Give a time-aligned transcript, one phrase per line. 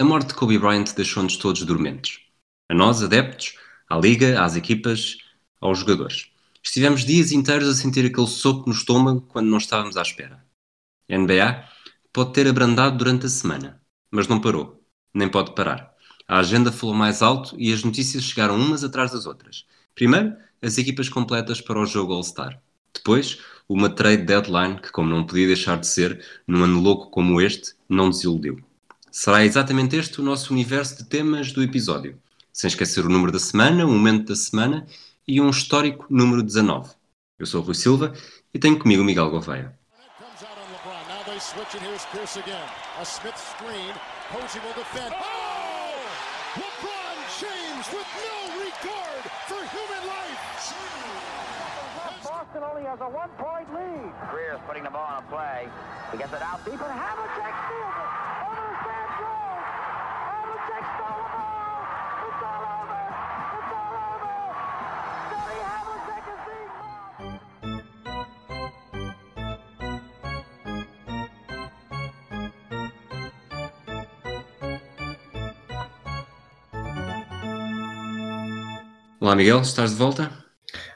[0.00, 2.20] A morte de Kobe Bryant deixou-nos todos dormentes.
[2.70, 5.18] A nós, adeptos, à liga, às equipas,
[5.60, 6.30] aos jogadores.
[6.64, 10.42] Estivemos dias inteiros a sentir aquele soco no estômago quando não estávamos à espera.
[11.06, 11.68] A NBA
[12.14, 13.78] pode ter abrandado durante a semana,
[14.10, 14.82] mas não parou,
[15.12, 15.92] nem pode parar.
[16.26, 19.66] A agenda falou mais alto e as notícias chegaram umas atrás das outras.
[19.94, 22.58] Primeiro, as equipas completas para o jogo All-Star.
[22.94, 23.38] Depois,
[23.68, 27.74] uma trade deadline que, como não podia deixar de ser, num ano louco como este,
[27.86, 28.64] não desiludiu.
[29.10, 32.16] Será exatamente este o nosso universo de temas do episódio,
[32.52, 34.86] sem esquecer o número da semana, o momento da semana
[35.26, 36.94] e um histórico número 19.
[37.36, 38.14] Eu sou o Rui Silva
[38.54, 39.76] e tenho comigo o Miguel Gouveia.
[52.22, 54.12] Boston only has a one-point lead.
[54.30, 55.68] Greer's putting the ball on a play.
[56.12, 58.29] He gets it out deep, and Havlicek steals it.
[79.30, 80.28] Olá Miguel, estás de volta?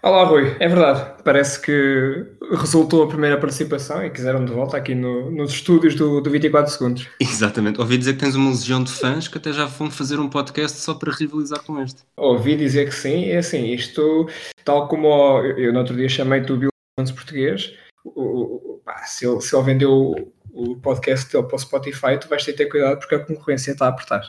[0.02, 4.92] Olá Rui, é verdade, parece que resultou a primeira participação e quiseram de volta aqui
[4.92, 7.08] no, nos estúdios do, do 24 segundos.
[7.22, 10.28] Exatamente, ouvi dizer que tens uma legião de fãs que até já vão fazer um
[10.28, 12.02] podcast só para rivalizar com este.
[12.16, 14.28] Ouvi dizer que sim, é assim, isto
[14.64, 17.72] tal como eu, eu no outro dia chamei-te o Bill português,
[18.04, 22.26] o, pá, se, ele, se ele vendeu o, o podcast dele para o Spotify, tu
[22.26, 24.22] vais ter que ter cuidado porque a concorrência está a apertar.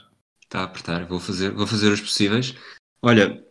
[0.43, 2.53] Está a apertar, vou fazer, vou fazer os possíveis.
[3.01, 3.43] Olha,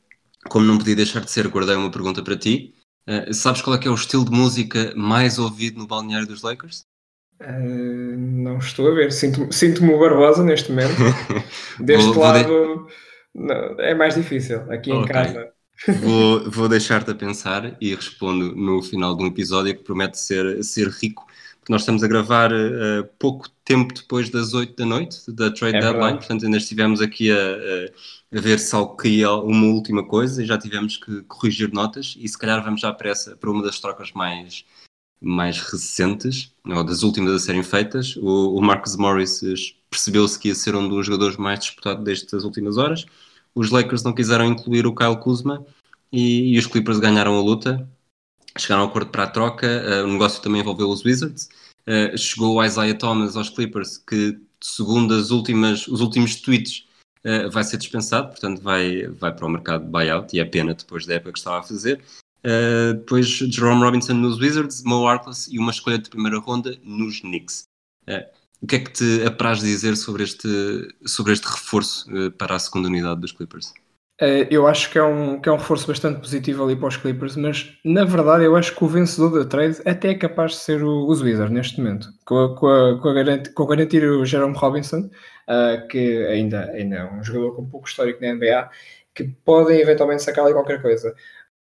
[0.48, 2.74] como não podia deixar de ser, guardei uma pergunta para ti.
[3.08, 6.42] Uh, sabes qual é que é o estilo de música mais ouvido no balneário dos
[6.42, 6.86] Lakers?
[7.40, 9.12] Uh, não estou a ver.
[9.12, 10.94] Sinto-me sinto o Barbosa neste momento.
[11.80, 12.92] Deste vou, lado vou de...
[13.34, 14.60] não, é mais difícil.
[14.70, 15.50] Aqui em casa.
[16.00, 20.62] vou, vou deixar-te a pensar e respondo no final de um episódio que promete ser,
[20.62, 21.26] ser rico.
[21.58, 25.76] Porque nós estamos a gravar uh, pouco tempo depois das 8 da noite da trade
[25.76, 26.18] é deadline, verdade.
[26.18, 27.90] portanto ainda estivemos aqui a, a,
[28.34, 32.28] a ver se algo caía uma última coisa e já tivemos que corrigir notas e
[32.28, 34.64] se calhar vamos já para, essa, para uma das trocas mais,
[35.20, 38.16] mais recentes, ou das últimas a serem feitas.
[38.16, 39.40] O, o Marcus Morris
[39.88, 43.06] percebeu-se que ia ser um dos jogadores mais disputados destas últimas horas.
[43.54, 45.64] Os Lakers não quiseram incluir o Kyle Kuzma
[46.12, 47.88] e, e os Clippers ganharam a luta.
[48.58, 51.48] Chegaram ao acordo para a troca, uh, o negócio também envolveu os Wizards
[51.86, 56.86] Uh, chegou o Isaiah Thomas aos Clippers, que segundo as últimas, os últimos tweets
[57.24, 60.74] uh, vai ser dispensado, portanto vai, vai para o mercado de buyout e é pena
[60.74, 62.00] depois da época que estava a fazer.
[62.44, 67.20] Uh, depois Jerome Robinson nos Wizards, Mo Harkless e uma escolha de primeira ronda nos
[67.20, 67.64] Knicks.
[68.60, 70.48] o que é que te apraz dizer sobre este,
[71.06, 72.06] sobre este reforço
[72.38, 73.72] para a segunda unidade dos Clippers?
[74.20, 76.96] Eh, eu acho que é, um, que é um reforço bastante positivo ali para os
[76.96, 80.58] Clippers, mas na verdade eu acho que o vencedor da trade até é capaz de
[80.58, 84.04] ser o, os neste momento, com a, com a, com a, garantir, com a garantir
[84.04, 85.10] o Jerome Robinson,
[85.48, 88.70] uh, que ainda, ainda é um jogador com pouco histórico na NBA,
[89.14, 91.12] que podem eventualmente sacar ali qualquer coisa.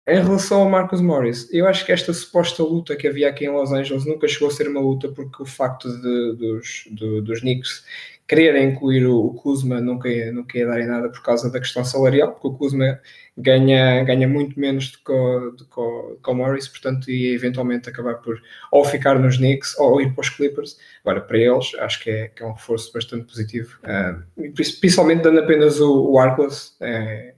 [0.06, 3.50] Em relação ao Marcus Morris, eu acho que esta suposta luta que havia aqui em
[3.50, 7.41] Los Angeles nunca chegou a ser uma luta porque o facto de, dos, do, dos
[7.41, 7.84] Knicks
[8.26, 11.84] quererem incluir o, Kuzma nunca ia, nunca ia dar em nada por causa da questão
[11.84, 12.98] salarial, porque o Kuzma
[13.36, 18.40] ganha, ganha muito menos do que, o, o, o Morris, portanto ia eventualmente acabar por
[18.72, 20.78] ou ficar nos Knicks ou ir para os Clippers.
[21.04, 25.41] Agora, para eles, acho que é, que é um reforço bastante positivo, uh, principalmente dando
[25.41, 27.34] apenas o, o Arkless, é,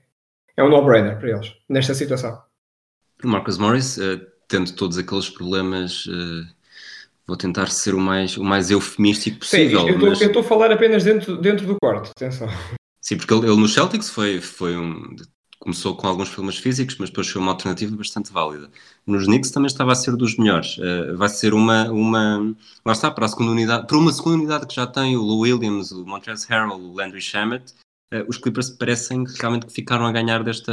[0.57, 2.41] é um no-brainer para eles, nesta situação.
[3.25, 6.07] Marcus Morris, uh, tendo todos aqueles problemas...
[6.07, 6.56] Uh
[7.27, 9.81] vou tentar ser o mais, o mais eufemístico possível.
[9.81, 10.47] Sim, eu estou mas...
[10.47, 12.49] a falar apenas dentro, dentro do quarto, atenção.
[13.01, 15.17] Sim, porque ele, ele no Celtics foi, foi um,
[15.59, 18.71] começou com alguns problemas físicos, mas depois foi uma alternativa bastante válida.
[19.07, 20.77] Nos Knicks também estava a ser dos melhores.
[20.79, 22.55] Uh, vai ser uma, uma.
[22.85, 25.41] Lá está, para a segunda unidade, para uma segunda unidade que já tem o Lou
[25.41, 27.75] Williams, o Montrezl Harrell, o Landry Shamet,
[28.15, 30.73] uh, os Clippers parecem realmente que ficaram a ganhar desta.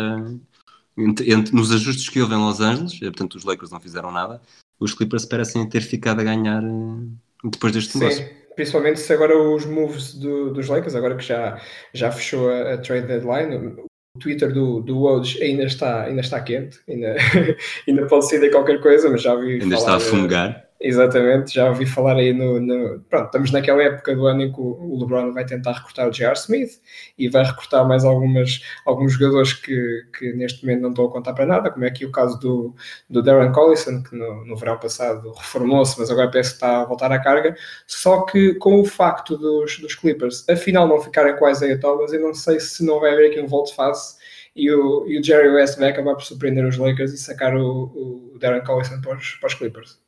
[0.95, 4.12] Entre, entre, nos ajustes que houve em Los Angeles, uh, portanto os Lakers não fizeram
[4.12, 4.39] nada,
[4.80, 8.24] os Clippers parecem ter ficado a ganhar eh, depois deste negócio.
[8.24, 11.60] Sim, principalmente se agora os moves do, dos Lakers, agora que já,
[11.94, 16.40] já fechou a, a trade deadline, o Twitter do, do Woj ainda está, ainda está
[16.42, 17.16] quente, ainda,
[17.88, 19.62] ainda pode ser de qualquer coisa, mas já vi.
[19.62, 20.62] Ainda está a fumegar.
[20.85, 24.59] Exatamente, já ouvi falar aí no, no, Pronto, estamos naquela época do ano em que
[24.59, 26.33] o LeBron vai tentar recrutar o J.R.
[26.35, 26.71] Smith
[27.18, 31.31] e vai recrutar mais algumas, alguns jogadores que, que neste momento não estão a contar
[31.31, 32.75] para nada, como é aqui o caso do,
[33.09, 36.85] do Darren Collison, que no, no verão passado reformou-se, mas agora parece que está a
[36.85, 37.56] voltar à carga.
[37.88, 42.19] Só que com o facto dos, dos Clippers afinal não ficarem com Isaiah Thomas, eu
[42.19, 44.18] não sei se não vai haver aqui um volte-face
[44.53, 48.33] e o, e o Jerry West vai acabar por surpreender os Lakers e sacar o,
[48.33, 50.03] o Darren Collison para os, para os Clippers.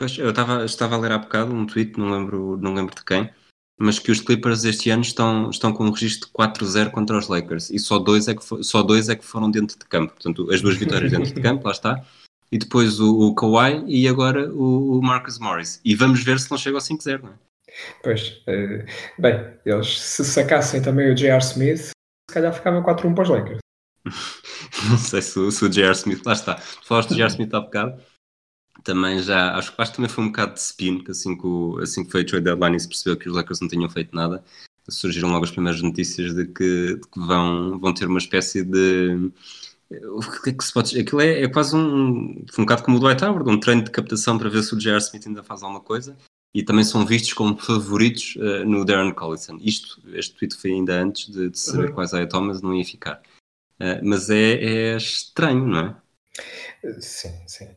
[0.00, 3.04] Pois, eu estava, estava a ler há bocado um tweet, não lembro, não lembro de
[3.04, 3.30] quem,
[3.78, 7.28] mas que os Clippers este ano estão, estão com um registro de 4-0 contra os
[7.28, 10.14] Lakers e só dois, é que for, só dois é que foram dentro de campo.
[10.14, 12.02] Portanto, as duas vitórias dentro de campo, lá está.
[12.50, 15.82] E depois o, o Kawhi e agora o, o Marcus Morris.
[15.84, 17.34] E vamos ver se não chega ao 5-0, não é?
[18.02, 21.44] Pois, uh, bem, eles se sacassem também o J.R.
[21.44, 23.58] Smith, se calhar ficava 4-1 para os Lakers.
[24.88, 25.92] não sei se, o, se o J.R.
[25.92, 26.56] Smith, lá está.
[26.56, 27.30] Falaste do J.R.
[27.32, 28.00] Smith há bocado
[28.82, 31.78] também já, acho, acho que também foi um bocado de spin, que assim que, o,
[31.78, 34.14] assim que foi a trade deadline e se percebeu que os Lakers não tinham feito
[34.14, 34.42] nada,
[34.88, 39.30] surgiram logo as primeiras notícias de que, de que vão, vão ter uma espécie de.
[39.90, 43.00] O que é que se pode Aquilo é, é quase um, um bocado como o
[43.00, 44.98] Dwight Howard, um treino de captação para ver se o J.R.
[44.98, 46.16] Smith ainda faz alguma coisa
[46.54, 49.58] e também são vistos como favoritos uh, no Darren Collison.
[49.60, 51.94] Isto, este tweet foi ainda antes de, de saber uhum.
[51.94, 53.20] quais a Thomas não ia ficar.
[53.80, 55.96] Uh, mas é, é estranho, não é?
[57.00, 57.68] Sim, sim.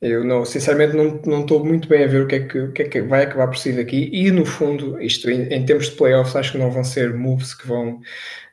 [0.00, 2.72] Eu não, sinceramente não, não estou muito bem a ver o que, é que, o
[2.72, 5.90] que é que vai acabar por sair daqui e no fundo, isto em, em termos
[5.90, 8.00] de playoffs, acho que não vão ser moves que vão,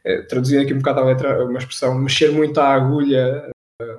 [0.04, 3.48] eh, traduzindo aqui um bocado a letra, uma expressão, mexer muito a agulha
[3.80, 3.98] eh,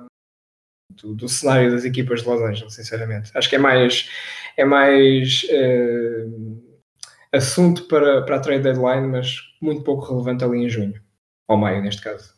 [0.91, 3.31] do, do, cenário das equipas de Los Angeles, sinceramente.
[3.33, 4.09] Acho que é mais,
[4.57, 6.25] é mais eh,
[7.31, 11.01] assunto para, para a trade deadline, mas muito pouco relevante ali em junho,
[11.47, 12.35] ou maio neste caso.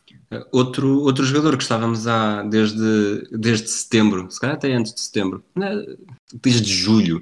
[0.52, 5.44] Outro, outro jogador que estávamos há desde, desde setembro, se calhar até antes de setembro,
[5.56, 5.72] né,
[6.42, 7.20] desde julho,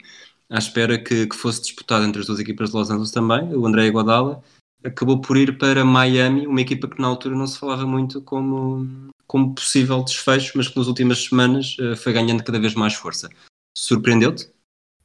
[0.50, 3.66] à espera que, que fosse disputado entre as duas equipas de Los Angeles também, o
[3.66, 4.44] André Iguodala,
[4.84, 9.10] acabou por ir para Miami, uma equipa que na altura não se falava muito como,
[9.26, 13.30] como possível desfecho, mas que nas últimas semanas uh, foi ganhando cada vez mais força.
[13.76, 14.50] Surpreendeu-te?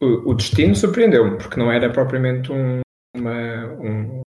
[0.01, 2.81] O, o, destino surpreendeu-me, porque não era propriamente um,
[3.15, 4.23] uma, um,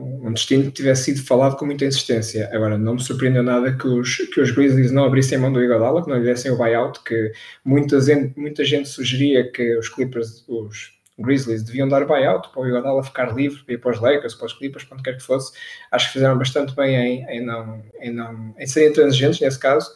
[0.00, 2.48] um destino que tivesse sido falado com muita insistência.
[2.52, 6.02] Agora, não me surpreendeu nada que os, que os Grizzlies não abrissem mão do Iguodala,
[6.02, 7.32] que não lhe dessem o buyout, que
[7.64, 12.66] muita gente, muita gente sugeria que os Clippers, os Grizzlies, deviam dar buyout para o
[12.66, 15.22] Iguodala ficar livre para ir para os Lakers, para os Clippers, para onde quer que
[15.22, 15.52] fosse.
[15.90, 19.90] Acho que fizeram bastante bem em, em, não, em, não, em serem transigentes nesse caso.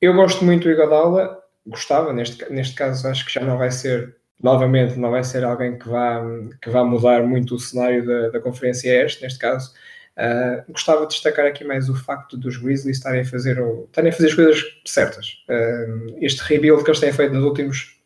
[0.00, 4.15] Eu gosto muito do Iguodala, gostava, neste, neste caso acho que já não vai ser
[4.42, 6.22] novamente não vai ser alguém que vá,
[6.60, 9.72] que vá mudar muito o cenário da, da Conferência Este, neste caso.
[10.16, 14.14] Uh, gostava de destacar aqui mais o facto dos Grizzlies estarem a fazer, estarem a
[14.14, 15.44] fazer as coisas certas.
[15.48, 18.00] Uh, este rebuild que eles têm feito nos últimos,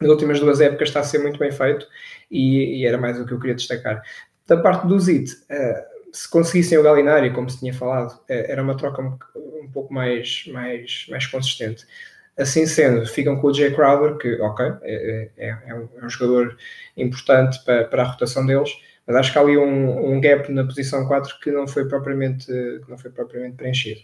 [0.00, 1.86] nas últimas duas épocas está a ser muito bem feito
[2.30, 4.02] e, e era mais o que eu queria destacar.
[4.46, 8.76] Da parte do Zit, uh, se conseguissem o Galinari, como se tinha falado, era uma
[8.76, 9.18] troca um,
[9.62, 11.86] um pouco mais, mais, mais consistente.
[12.36, 16.10] Assim sendo, ficam com o Jay Crowder, que, ok, é, é, é, um, é um,
[16.10, 16.56] jogador
[16.96, 18.70] importante para, para, a rotação deles,
[19.06, 22.46] mas acho que há ali um, um, gap na posição 4 que não foi propriamente,
[22.46, 24.00] que não foi propriamente preenchido.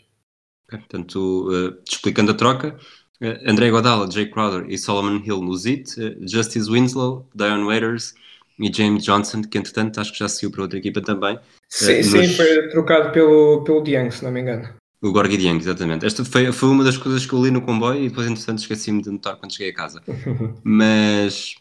[0.68, 2.76] Portanto, uh, explicando a troca,
[3.20, 8.14] uh, André Godala, Jay Crowder e Solomon Hill no ZIT, uh, Justice Winslow, Dion Waiters
[8.60, 11.38] e James Johnson, que entretanto acho que já seguiu para outra equipa também.
[11.68, 14.79] Sim, sim foi trocado pelo, pelo Diang, se não me engano.
[15.02, 16.04] O Gorgi Dieng, exatamente.
[16.04, 19.02] Esta foi, foi uma das coisas que eu li no comboio e depois, entretanto, esqueci-me
[19.02, 20.02] de notar quando cheguei a casa.
[20.62, 21.54] Mas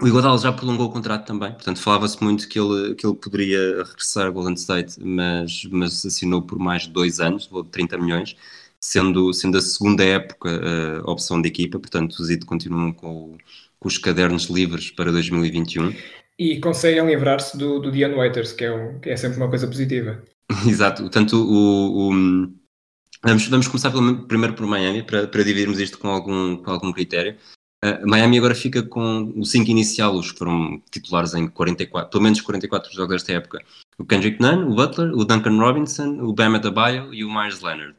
[0.00, 3.84] o Iguodala já prolongou o contrato também, portanto, falava-se muito que ele, que ele poderia
[3.84, 8.34] regressar a Golden State, mas, mas assinou por mais de dois anos, de 30 milhões,
[8.80, 13.36] sendo, sendo a segunda época eh, a opção de equipa, portanto, os IT continuam com,
[13.78, 15.94] com os cadernos livres para 2021.
[16.38, 19.66] E conseguem livrar-se do, do Dion Waiters, que é, um, que é sempre uma coisa
[19.66, 20.22] positiva.
[20.68, 22.52] Exato, portanto, o, o,
[23.22, 26.92] vamos, vamos começar pelo, primeiro por Miami, para, para dividirmos isto com algum, com algum
[26.92, 27.36] critério.
[27.84, 32.22] Uh, Miami agora fica com o 5 inicial, os que foram titulares em 44, pelo
[32.22, 33.64] menos 44 jogos desta época.
[33.98, 37.96] O Kendrick Nunn, o Butler, o Duncan Robinson, o Bam Adebayo e o Myers Leonard.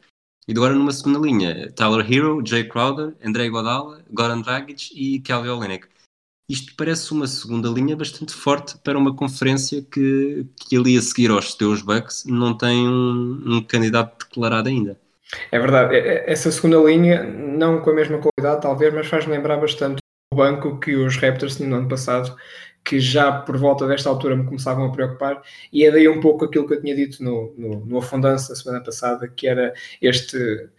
[0.47, 5.49] E agora numa segunda linha, Tyler Hero, Jay Crowder, André Iguodala, Goran Dragic e Kelly
[5.49, 5.87] Olynyk
[6.49, 11.31] isto parece uma segunda linha bastante forte para uma conferência que, que ali a seguir
[11.31, 14.99] aos teus Bucks não tem um, um candidato declarado ainda.
[15.51, 19.97] É verdade, essa segunda linha, não com a mesma qualidade talvez, mas faz-me lembrar bastante
[20.31, 22.35] o banco que os Raptors tinham no ano passado,
[22.83, 26.45] que já por volta desta altura me começavam a preocupar, e é daí um pouco
[26.45, 30.69] aquilo que eu tinha dito no, no, no Afundança semana passada, que era este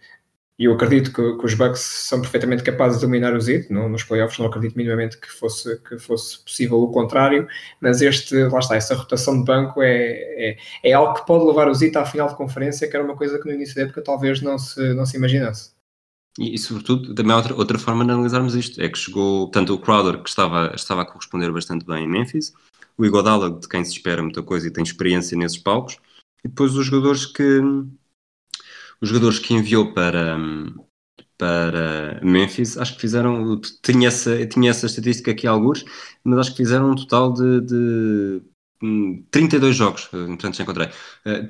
[0.57, 3.89] e eu acredito que, que, os Bucks são perfeitamente capazes de dominar os Heat, no,
[3.89, 7.47] nos playoffs não acredito minimamente que fosse, que fosse possível o contrário,
[7.81, 11.67] mas este, lá está, essa rotação de banco é, é, é algo que pode levar
[11.67, 14.01] os Heat à final de conferência, que era uma coisa que no início da época
[14.01, 15.75] talvez não se, não se imaginasse.
[16.39, 19.79] E, e, sobretudo, também outra, outra forma de analisarmos isto é que chegou, tanto o
[19.79, 22.53] Crowder, que estava, estava a corresponder bastante bem em Memphis,
[22.97, 25.97] o Igodala, de quem se espera muita coisa e tem experiência nesses palcos,
[26.43, 27.61] e depois os jogadores que
[29.01, 30.37] os jogadores que enviou para,
[31.37, 35.85] para Memphis, acho que fizeram, tinha essa, tinha essa estatística aqui alguns,
[36.23, 38.41] mas acho que fizeram um total de, de
[39.31, 40.89] 32 hum, jogos, portanto já encontrei,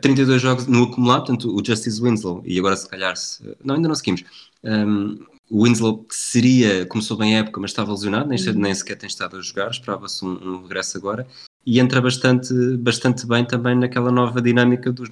[0.02, 3.76] 32 eh, jogos no acumulado, portanto o Justice Winslow, e agora se calhar, se, não,
[3.76, 4.24] ainda não seguimos,
[4.64, 5.18] um,
[5.50, 9.08] o Winslow que seria, começou bem a época, mas estava lesionado, nem, nem sequer tem
[9.08, 11.28] estado a jogar, esperava-se um, um regresso agora,
[11.66, 15.10] e entra bastante, bastante bem também naquela nova dinâmica dos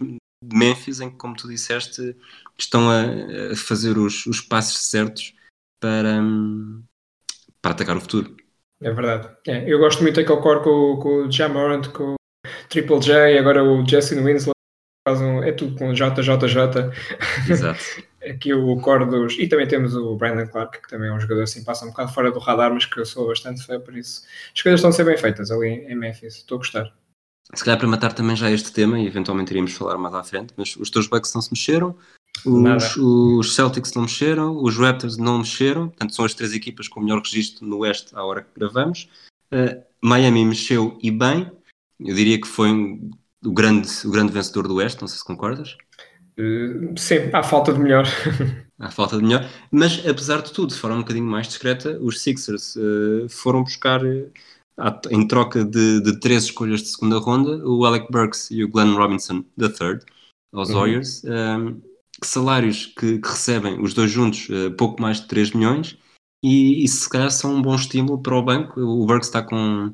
[0.52, 2.16] Memphis, em que, como tu disseste,
[2.58, 5.34] estão a, a fazer os, os passos certos
[5.80, 6.22] para,
[7.62, 8.36] para atacar o futuro.
[8.82, 9.30] É verdade.
[9.48, 12.16] É, eu gosto muito daquele core com, com o Jamorant, com o
[12.70, 14.54] Triple J, agora o Jesse Winslow,
[15.08, 16.92] um, é tudo com JJJ.
[17.50, 17.80] Exato.
[18.24, 19.38] Aqui o core dos.
[19.38, 22.14] E também temos o Brandon Clark, que também é um jogador assim, passa um bocado
[22.14, 24.24] fora do radar, mas que eu sou bastante fã, por isso
[24.56, 26.38] as coisas estão a ser bem feitas ali em Memphis.
[26.38, 27.03] Estou a gostar.
[27.56, 30.54] Se calhar para matar também já este tema, e eventualmente iríamos falar mais à frente,
[30.58, 31.96] mas os teus Bucks não se mexeram,
[32.46, 37.00] os, os, Celtics não mexeram, os Raptors não mexeram, portanto são as três equipas com
[37.00, 39.08] o melhor registro no Oeste à hora que gravamos.
[39.54, 41.50] Uh, Miami mexeu e bem,
[42.00, 42.72] eu diria que foi
[43.46, 45.78] o, grande, o grande vencedor do Oeste, não sei se concordas.
[46.38, 48.08] Uh, sim, há falta de melhor.
[48.80, 52.20] há falta de melhor, mas apesar de tudo, de forma um bocadinho mais discreta, os
[52.20, 54.02] Sixers uh, foram buscar
[55.12, 58.96] em troca de, de três escolhas de segunda ronda, o Alec Burks e o Glenn
[58.96, 60.04] Robinson da third,
[60.52, 60.76] aos uhum.
[60.76, 61.82] Warriors, um,
[62.24, 65.98] salários que, que, recebem os dois juntos uh, pouco mais de 3 milhões
[66.44, 68.80] e, e se calhar são um bom estímulo para o banco.
[68.80, 69.94] O Burks está com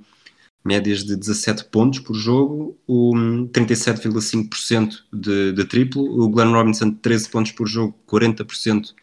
[0.63, 3.13] médias de 17 pontos por jogo, o
[3.51, 8.93] 37,5% de, de triplo, o Glenn Robinson 13 pontos por jogo, 40%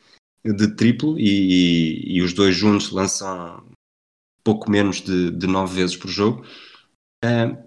[0.45, 3.64] de triplo e, e, e, os dois juntos lançam
[4.46, 6.46] pouco menos de, de nove vezes por jogo.
[7.24, 7.58] Uh,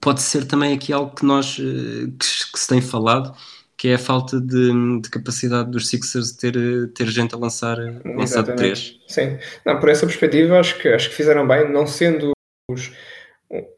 [0.00, 3.34] pode ser também aqui algo que nós uh, que, que, se tem falado,
[3.76, 7.76] que é a falta de, de capacidade dos Sixers de ter, ter gente a lançar,
[8.04, 9.00] lançar de três.
[9.08, 12.30] Sim, não, por essa perspectiva acho que, acho que fizeram bem, não sendo
[12.70, 12.92] os,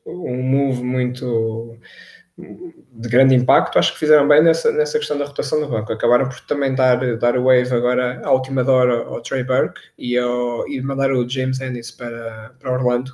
[0.04, 1.78] um move muito
[2.38, 5.92] de grande impacto, acho que fizeram bem nessa, nessa questão da rotação do banco.
[5.92, 10.16] Acabaram por também dar, dar o wave agora à última hora ao Trey Burke e,
[10.16, 13.12] ao, e mandar o James Ennis para, para Orlando.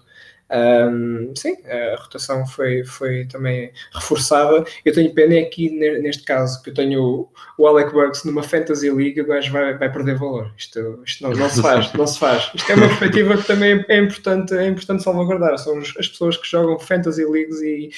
[0.50, 4.64] Um, sim, a rotação foi, foi também reforçada.
[4.84, 9.20] Eu tenho pena aqui neste caso que eu tenho o Alec Burks numa Fantasy League,
[9.20, 10.52] o gajo vai, vai perder valor.
[10.56, 12.50] Isto, isto não, não, se faz, não se faz.
[12.54, 15.58] Isto é uma perspectiva que também é importante, é importante salvaguardar.
[15.58, 17.90] São as pessoas que jogam Fantasy Leagues e,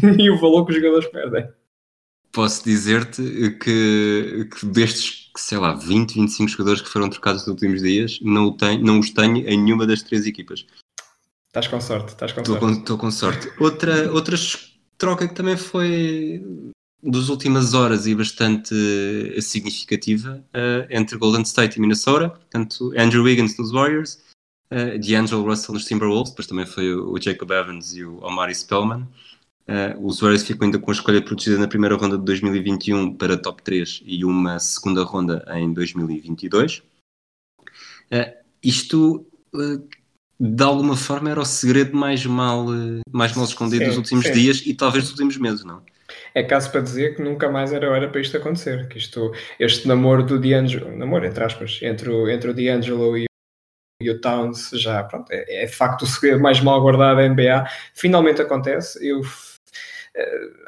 [0.18, 1.48] e o valor que os jogadores perdem.
[2.32, 3.22] Posso dizer-te
[3.62, 8.50] que, que destes, sei lá, 20, 25 jogadores que foram trocados nos últimos dias, não,
[8.56, 10.66] tenho, não os tenho em nenhuma das três equipas.
[11.54, 12.78] Estás com sorte, estás com estou sorte.
[12.80, 13.52] Estou com sorte.
[13.60, 14.34] Outra, outra
[14.98, 16.42] troca que também foi
[17.00, 18.74] das últimas horas e bastante
[19.40, 22.30] significativa uh, entre Golden State e Minnesota.
[22.30, 24.20] Portanto, Andrew Wiggins nos Warriors,
[24.72, 29.06] uh, D'Angelo Russell nos Timberwolves, depois também foi o Jacob Evans e o Omari Spellman.
[30.02, 33.62] Os Warriors ficam ainda com a escolha protegida na primeira ronda de 2021 para top
[33.62, 36.82] 3 e uma segunda ronda em 2022.
[38.10, 39.24] Uh, isto
[40.38, 42.66] de alguma forma era o segredo mais mal,
[43.10, 44.32] mais mal escondido sim, dos últimos sim.
[44.32, 45.82] dias e talvez dos últimos meses, não?
[46.34, 48.88] É caso para dizer que nunca mais era hora para isto acontecer.
[48.88, 53.26] Que isto, este namoro do D'Angelo, namoro entre aspas, entre o, entre o D'Angelo e,
[54.02, 57.28] e o Towns já, pronto, é, é de facto o segredo mais mal guardado da
[57.28, 57.66] NBA.
[57.94, 59.06] Finalmente acontece.
[59.06, 59.24] Eu uh,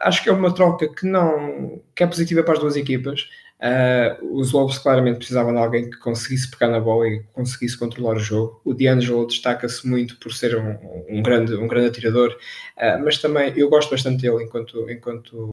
[0.00, 3.28] acho que é uma troca que não que é positiva para as duas equipas.
[3.58, 8.16] Uh, os Wolves claramente precisavam de alguém que conseguisse pegar na bola e conseguisse controlar
[8.16, 8.60] o jogo.
[8.64, 10.76] O D'Angelo destaca-se muito por ser um,
[11.08, 12.36] um, grande, um grande atirador,
[12.76, 15.50] uh, mas também eu gosto bastante dele enquanto, enquanto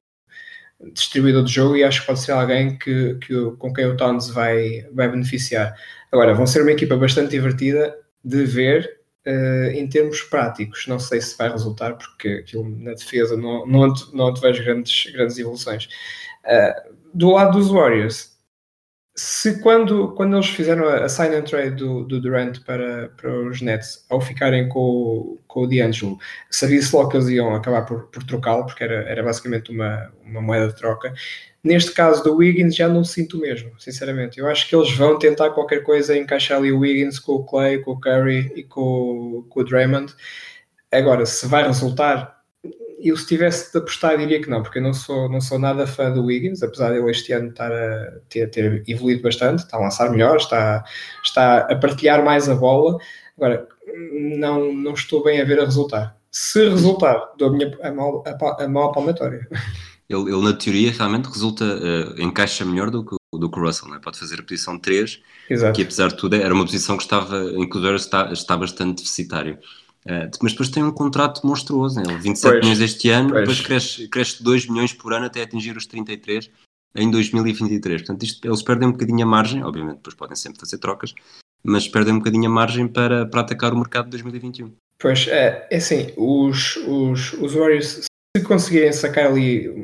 [0.92, 4.28] distribuidor de jogo e acho que pode ser alguém que, que, com quem o Towns
[4.28, 5.74] vai, vai beneficiar.
[6.12, 10.86] Agora, vão ser uma equipa bastante divertida de ver uh, em termos práticos.
[10.86, 15.88] Não sei se vai resultar, porque aquilo na defesa não, não, não grandes, grandes evoluções.
[16.44, 18.34] Uh, do lado dos Warriors,
[19.16, 23.60] se quando, quando eles fizeram a, sign and trade do, do Durant para, para os
[23.60, 26.18] Nets, ao ficarem com, com o D'Angelo,
[26.50, 30.42] sabia-se logo que eles iam acabar por, por trocá-lo, porque era, era basicamente uma, uma
[30.42, 31.14] moeda de troca.
[31.62, 34.38] Neste caso do Wiggins já não sinto mesmo, sinceramente.
[34.38, 37.78] Eu acho que eles vão tentar qualquer coisa encaixar ali o Wiggins com o Clay,
[37.78, 40.12] com o Curry e com, com o Draymond.
[40.90, 42.33] Agora, se vai resultar,
[43.04, 45.86] eu se tivesse de apostar diria que não, porque eu não sou, não sou nada
[45.86, 49.76] fã do Wiggins, apesar de ele este ano estar a ter, ter evoluído bastante, está
[49.76, 50.82] a lançar melhor, está,
[51.22, 52.98] está a partilhar mais a bola.
[53.36, 53.68] Agora,
[54.38, 56.16] não, não estou bem a ver a resultar.
[56.30, 59.46] Se resultar, dou a minha a mal, a, a mal palmatória.
[60.08, 63.88] Ele, ele, na teoria, realmente resulta, uh, encaixa melhor do que, do que o Russell,
[63.88, 64.00] não é?
[64.00, 65.74] pode fazer a posição 3, Exato.
[65.74, 69.02] que apesar de tudo era uma posição que estava, em que o está, está bastante
[69.02, 69.58] deficitário.
[70.06, 72.18] Uh, mas depois tem um contrato monstruoso, né?
[72.18, 73.40] 27 pois, milhões este ano, pois.
[73.40, 76.50] depois cresce, cresce 2 milhões por ano até atingir os 33
[76.94, 78.02] em 2023.
[78.02, 81.14] Portanto, isto, eles perdem um bocadinho a margem, obviamente depois podem sempre fazer trocas,
[81.62, 84.72] mas perdem um bocadinho a margem para, para atacar o mercado de 2021.
[84.98, 88.04] Pois, é, é assim, os, os, os Warriors,
[88.36, 89.82] se conseguirem sacar ali,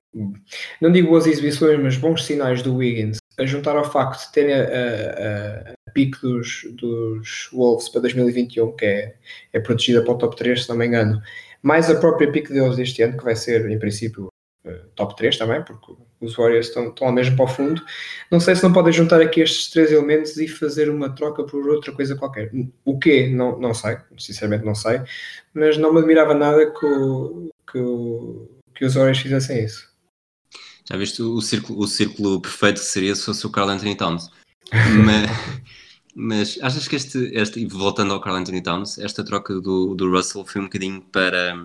[0.81, 4.55] não digo boas exibições, mas bons sinais do Wiggins, a juntar ao facto de terem
[4.55, 9.15] a, a, a pique dos, dos Wolves para 2021, que é,
[9.53, 11.23] é protegida para o top 3, se não me engano,
[11.63, 14.29] mais a própria pique deles deste ano, que vai ser, em princípio,
[14.65, 17.83] eh, top 3 também, porque os Warriors estão, estão ao mesmo para o fundo.
[18.31, 21.67] Não sei se não podem juntar aqui estes três elementos e fazer uma troca por
[21.69, 22.51] outra coisa qualquer.
[22.85, 23.29] O quê?
[23.29, 25.01] Não, não sei, sinceramente não sei,
[25.55, 29.89] mas não me admirava nada que, o, que, o, que os Warriors fizessem isso.
[30.91, 34.29] Já viste o círculo, o círculo perfeito que seria se fosse o Carl Anthony Towns?
[34.73, 35.31] mas,
[36.15, 40.45] mas achas que este, este, voltando ao Carl Anthony Towns, esta troca do, do Russell
[40.45, 41.57] foi um bocadinho para,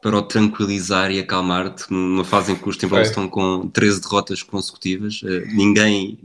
[0.00, 4.42] para o tranquilizar e acalmar-te numa fase em que os Timberwolves estão com 13 derrotas
[4.42, 5.22] consecutivas?
[5.22, 6.18] Uh, ninguém,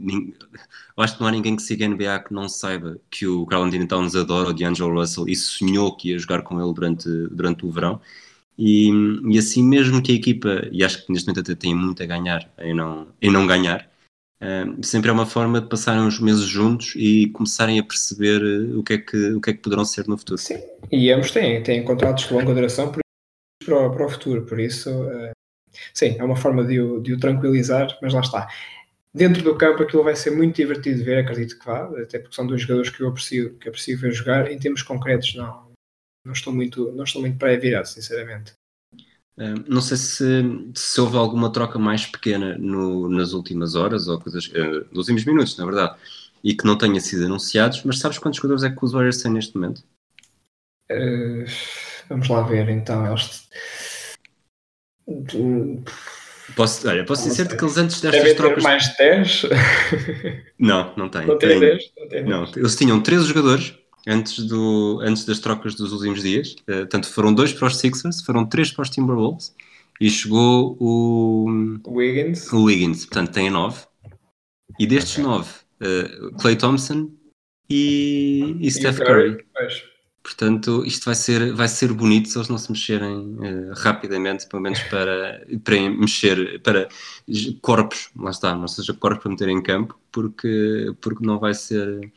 [0.96, 3.64] acho que não há ninguém que siga a NBA que não saiba que o Carl
[3.64, 7.66] Anthony Towns adora o D'Angelo Russell e sonhou que ia jogar com ele durante, durante
[7.66, 8.00] o verão.
[8.56, 8.88] E,
[9.28, 12.06] e, assim mesmo que a equipa, e acho que neste momento até tem muito a
[12.06, 13.90] ganhar em não, em não ganhar,
[14.82, 18.82] sempre é uma forma de passarem uns meses juntos e começarem a perceber uh, o,
[18.82, 20.38] que é que, o que é que poderão ser no futuro.
[20.38, 20.60] Sim,
[20.90, 23.04] e ambos têm, têm contratos de longa duração para
[23.64, 25.30] para o futuro, por isso, uh,
[25.94, 28.48] sim, é uma forma de o, de o tranquilizar, mas lá está.
[29.14, 32.34] Dentro do campo aquilo vai ser muito divertido de ver, acredito que vá, até porque
[32.34, 34.50] são dois jogadores que eu aprecio, que aprecio ver jogar.
[34.50, 35.70] Em termos concretos, não,
[36.26, 38.52] não estou muito, não estou muito pré-virado, sinceramente.
[39.36, 40.42] Não sei se,
[40.74, 45.24] se houve alguma troca mais pequena no, nas últimas horas ou coisas, uh, nos últimos
[45.24, 45.96] minutos, na verdade,
[46.42, 49.32] e que não tenha sido anunciados, mas sabes quantos jogadores é que os Warriors têm
[49.32, 49.82] neste momento?
[50.92, 51.44] Uh,
[52.08, 53.04] vamos lá ver então.
[53.06, 53.48] Eles...
[56.54, 58.62] Posso, olha, posso dizer-te que eles antes destas Deve trocas.
[58.62, 59.42] mais de 10?
[60.58, 61.26] não, não tem.
[61.26, 61.92] Não tem 10?
[61.96, 62.28] Não, tem 10.
[62.28, 63.74] não, eles tinham 13 jogadores
[64.06, 66.52] antes, do, antes das trocas dos últimos dias.
[66.62, 69.54] Uh, portanto, foram dois para os Sixers, foram três para os Timberwolves
[70.00, 71.46] e chegou o
[71.86, 72.52] Wiggins.
[72.52, 73.82] O Wiggins, portanto, tem nove.
[74.78, 75.24] E destes okay.
[75.24, 77.10] nove, uh, Clay Thompson
[77.70, 79.36] e, e, e Steph Curry.
[79.54, 79.94] Curry.
[80.24, 84.62] Portanto, isto vai ser, vai ser bonito se eles não se mexerem uh, rapidamente, pelo
[84.62, 86.88] menos para, para mexer, para
[87.60, 92.10] corpos, lá está, não seja corpos para meter em campo, porque, porque não vai ser,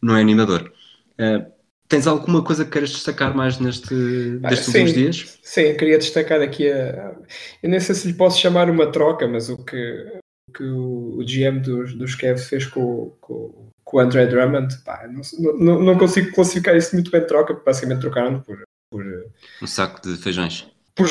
[0.00, 0.72] não é animador.
[1.20, 1.52] Uh,
[1.86, 3.94] tens alguma coisa que queiras destacar mais neste,
[4.38, 5.38] destes ah, últimos dias?
[5.42, 7.14] Sim, queria destacar aqui a.
[7.62, 11.24] Eu nem sei se lhe posso chamar uma troca, mas o que, o, que o
[11.26, 15.98] GM dos, dos Cavs fez com, com, com o André Drummond, pá, não, não, não,
[15.98, 19.04] consigo classificar isso muito bem de troca, porque basicamente trocaram por, por.
[19.60, 20.70] Um saco de feijões.
[20.94, 21.08] Por,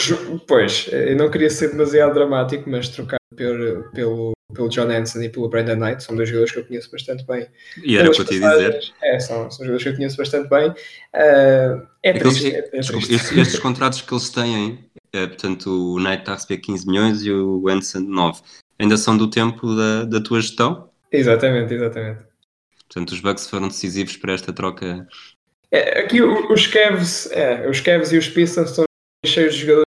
[0.48, 5.30] pois, eu não queria ser demasiado dramático, mas trocar pelo, pelo pelo John Hanson e
[5.30, 7.48] pelo Brandon Knight, são dois jogadores que eu conheço bastante bem.
[7.84, 8.94] E era para te dizer.
[9.04, 10.70] É, são, são jogadores que eu conheço bastante bem.
[10.70, 13.14] Uh, é, triste, é, é triste.
[13.14, 17.24] Estes, estes, contratos que eles têm, é, portanto, o Knight está a receber 15 milhões
[17.24, 18.42] e o Hanson 9,
[18.80, 20.90] ainda são do tempo da, da tua gestão?
[21.12, 22.22] Exatamente, exatamente.
[22.88, 25.08] Portanto, os Bucks foram decisivos para esta troca.
[25.72, 28.86] É, aqui os Cavs, é, os Cavs e os Pistons estão
[29.24, 29.86] cheios de jogadores,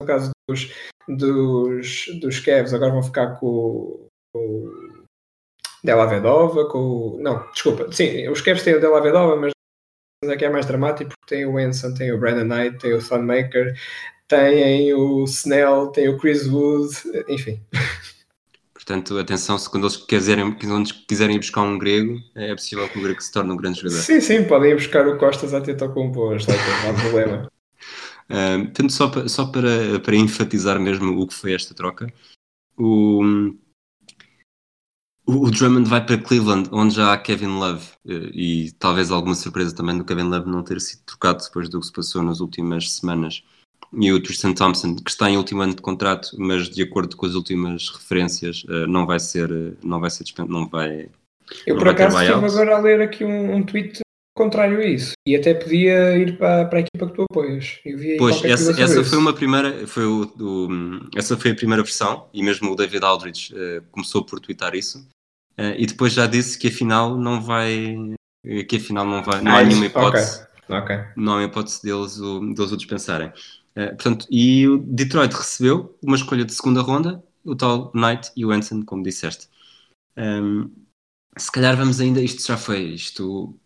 [0.00, 0.70] no caso dos,
[1.08, 5.04] dos, dos Cavs agora vão ficar com, com o
[5.82, 9.52] Della Vedova, com não, desculpa, sim, os Cavs têm o Della Vedova, mas
[10.30, 13.74] aqui é mais dramático porque tem o Enson, tem o Brandon Knight, tem o Thunmaker,
[14.28, 16.94] tem o Snell, tem o Chris Wood,
[17.28, 17.60] enfim.
[18.72, 22.98] Portanto, atenção, se quando eles quiserem, quando quiserem ir buscar um grego, é possível que
[22.98, 23.96] o grego se torne um grande jogador.
[23.96, 27.50] Sim, sim, podem ir buscar o Costas até com boas, não há problema.
[28.30, 32.12] Uh, portanto, só, para, só para, para enfatizar mesmo o que foi esta troca,
[32.76, 33.22] o,
[35.26, 39.74] O, Drummond vai para Cleveland, onde já há Kevin Love, eh, e talvez alguma surpresa
[39.74, 42.92] também do Kevin Love não ter sido trocado depois do que se passou nas últimas
[42.92, 43.42] semanas.
[43.94, 47.24] E o Tristan Thompson, que está em último ano de contrato, mas de acordo com
[47.24, 51.08] as últimas referências, eh, não vai ser, eh, não vai ser dispensado, não vai.
[51.66, 54.03] Eu não por acaso estive agora a ler aqui um, um tweet
[54.34, 55.12] contrário a isso.
[55.26, 57.80] E até podia ir para, para a equipa que tu apoias.
[58.18, 60.68] Pois, essa, essa foi uma primeira, foi o, o-
[61.16, 65.06] essa foi a primeira versão, e mesmo o David Aldridge eh, começou por twittar isso,
[65.56, 67.96] eh, e depois já disse que afinal não vai,
[68.68, 70.46] que afinal não vai, não há Ah, nenhuma isso, hipótese.
[70.68, 70.96] Ok.
[71.16, 73.32] não há hipótese deles o, deles o dispensarem.
[73.76, 78.44] Eh, portanto, e o Detroit recebeu uma escolha de segunda ronda, o tal Knight e
[78.44, 79.48] o Anson, como disseste.
[80.16, 80.70] Ehm,
[81.36, 83.58] se calhar vamos ainda, isto já foi, isto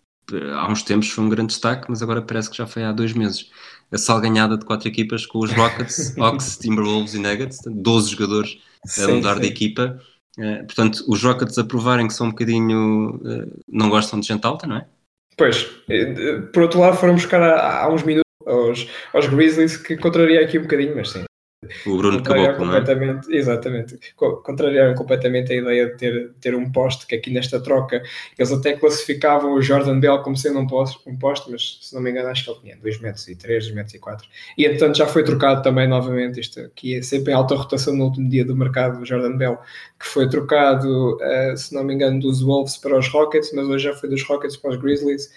[0.54, 3.12] há uns tempos foi um grande destaque, mas agora parece que já foi há dois
[3.12, 3.50] meses.
[3.90, 8.86] A salganhada de quatro equipas com os Rockets, Hawks, Timberwolves e Nuggets, 12 jogadores a
[8.86, 9.52] Sim, mudar de sim.
[9.52, 10.00] equipa.
[10.38, 13.20] Eh, portanto, os Rockets a provarem que são um bocadinho.
[13.24, 14.86] eh, não gostam de gente alta, não é?
[15.36, 19.96] Pois, eh, por outro lado, foram buscar há, há uns minutos aos, aos Grizzlies que
[19.96, 21.27] contraria aqui um bocadinho, mas sim.
[21.84, 22.78] O Bruno Caboclo, não é?
[22.80, 23.98] completamente, exatamente.
[24.14, 28.00] Co- Contrariaram completamente a ideia de ter, ter um poste, que aqui nesta troca
[28.38, 32.00] eles até classificavam o Jordan Bell como sendo um poste, um poste mas se não
[32.00, 34.28] me engano acho que ele tinha 2 metros e 3, 2 metros e 4.
[34.56, 38.04] E entretanto já foi trocado também novamente, isto aqui é sempre em alta rotação no
[38.04, 39.58] último dia do mercado, o Jordan Bell,
[39.98, 43.82] que foi trocado, eh, se não me engano, dos Wolves para os Rockets, mas hoje
[43.84, 45.28] já foi dos Rockets para os Grizzlies.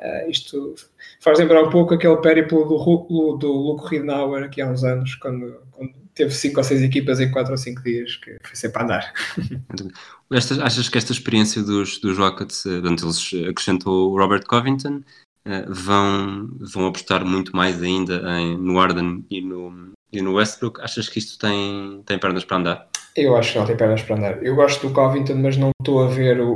[0.00, 0.74] Eh, isto
[1.20, 5.14] faz lembrar um pouco aquele périplo do, Ru- do Luke Ridnour aqui há uns anos,
[5.16, 8.80] quando, quando teve 5 ou 6 equipas em 4 ou 5 dias, que foi sempre
[8.82, 9.12] a andar.
[10.62, 15.02] Achas que esta experiência dos, dos Rockets, eh, portanto, eles acrescentou o Robert Covington,
[15.46, 20.80] eh, vão, vão apostar muito mais ainda em, no Arden e no, e no Westbrook?
[20.82, 22.88] Achas que isto tem, tem pernas para andar?
[23.16, 24.42] Eu acho que não tem pernas para andar.
[24.44, 26.54] Eu gosto do Covington, mas não estou a ver o,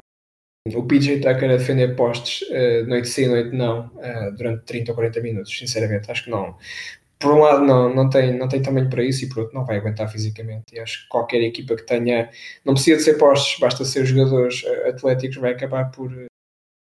[0.66, 4.94] o PJ Tucker a defender postes eh, noite sim, noite não, eh, durante 30 ou
[4.94, 6.11] 40 minutos, sinceramente.
[6.11, 6.57] Acho que não.
[7.18, 9.64] Por um lado, não, não, tem, não tem tamanho para isso e por outro, não
[9.64, 10.64] vai aguentar fisicamente.
[10.75, 12.31] E acho que qualquer equipa que tenha,
[12.64, 16.11] não precisa de ser postes, basta ser jogadores eh, atléticos, vai acabar por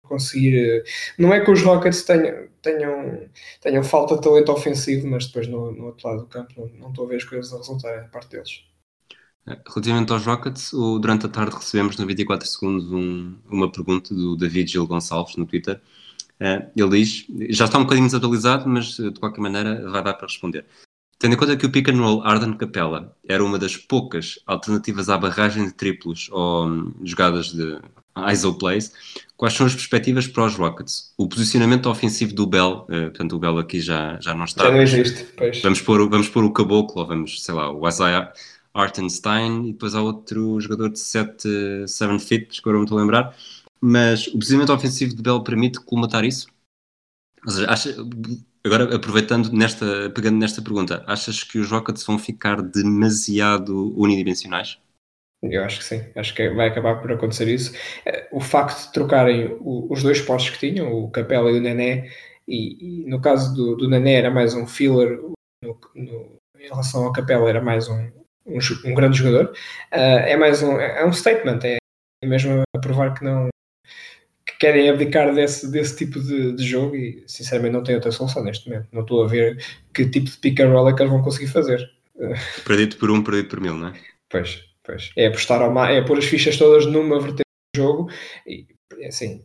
[0.04, 0.84] conseguir.
[1.18, 3.28] Não é que os Rockets tenham, tenham,
[3.60, 6.90] tenham falta de talento ofensivo, mas depois no, no outro lado do campo não, não
[6.90, 8.69] estou a ver as coisas a resultarem da parte deles.
[9.68, 14.36] Relativamente aos Rockets, o- durante a tarde recebemos no 24 segundos um- uma pergunta do
[14.36, 15.80] David Gil Gonçalves no Twitter.
[16.38, 20.14] Eh, ele diz, já está um bocadinho desatualizado, mas eh, de qualquer maneira vai dar
[20.14, 20.64] para responder.
[21.18, 25.10] Tendo em conta que o pick and roll Arden Capella era uma das poucas alternativas
[25.10, 27.78] à barragem de triplos ou hum, jogadas de
[28.32, 28.90] ISO plays,
[29.36, 31.12] quais são as perspectivas para os Rockets?
[31.18, 34.64] O posicionamento ofensivo do Bell, eh, portanto o Bell aqui já, já não está.
[34.64, 35.60] Já não existe, pois.
[35.60, 38.32] Vamos pôr, o- vamos pôr o Caboclo, ou vamos, sei lá, o Isaiah
[38.74, 41.48] Artenstein, e depois há outro jogador de 7,
[41.88, 43.36] 7 feet, que agora não estou a lembrar.
[43.80, 46.48] Mas o posicionamento ofensivo de Bell permite colmatar isso?
[47.44, 47.96] Ou seja, acha-
[48.64, 54.78] agora aproveitando nesta, pegando nesta pergunta, achas que os Rockets vão ficar demasiado unidimensionais?
[55.42, 57.72] Eu acho que sim, acho que vai acabar por acontecer isso.
[58.04, 62.10] Eh, O facto de trocarem os dois postos que tinham, o Capela e o Nené,
[62.46, 65.18] e, e no caso do, do Nené era mais um filler,
[65.62, 68.10] no- no- em relação ao Capela era mais um,
[68.50, 69.52] um, um grande jogador,
[69.90, 71.78] eh, é mais um, é um statement, é
[72.26, 73.48] mesmo a provar que não
[74.46, 78.42] que querem abdicar desse, desse tipo de, de jogo e sinceramente não tem outra solução
[78.42, 78.88] neste momento.
[78.92, 79.62] Não estou a ver
[79.94, 81.88] que tipo de pick and roll é que eles vão conseguir fazer.
[82.66, 83.92] Perdido por um, perdido por mil, não é?
[84.28, 85.10] Pois, pois.
[85.16, 87.42] É apostar ao é pôr as fichas todas numa vertente
[87.74, 88.10] do jogo
[88.46, 88.66] e
[89.06, 89.44] assim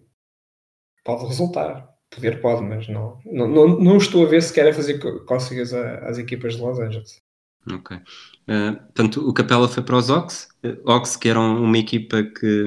[1.04, 1.94] pode resultar.
[2.10, 5.74] Poder pode, mas não, não, não, não estou a ver se querem fazer có- cócegas
[5.74, 7.18] a- às equipas de Los Angeles.
[7.72, 7.98] Ok.
[8.48, 12.66] Eh, portanto, o Capela foi para os Ox, eh, Ox que eram uma equipa que,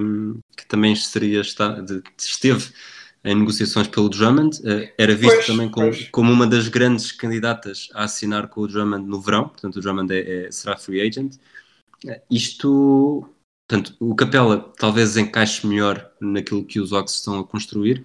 [0.57, 2.73] que também seria, está, de- esteve
[3.25, 7.89] em negociações pelo Drummond, eh, era visto Pois, também como, como uma das grandes candidatas
[7.95, 11.37] a assinar com o Drummond no verão, portanto o Drummond é, é- será free agent.
[12.07, 13.29] Eh, isto,
[13.69, 18.05] portanto, o Capela talvez encaixe melhor naquilo que os Ox estão a construir,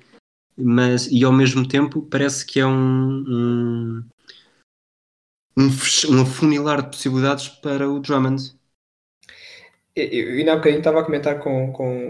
[0.56, 4.04] mas e ao mesmo tempo parece que é um, um
[5.58, 5.68] um,
[6.16, 8.56] um afunilar de possibilidades para o Drummond.
[9.96, 12.10] Eu, eu ainda há bocadinho estava a comentar com, com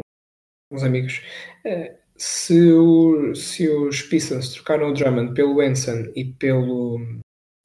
[0.71, 1.21] uns amigos
[1.65, 6.99] eh, se, o, se os Pistons trocaram o Drummond pelo Enson e pelo,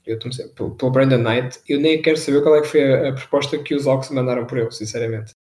[0.06, 3.10] eu dizer, pelo, pelo Brandon Knight, eu nem quero saber qual é que foi a,
[3.10, 5.32] a proposta que os Hawks mandaram por ele, sinceramente.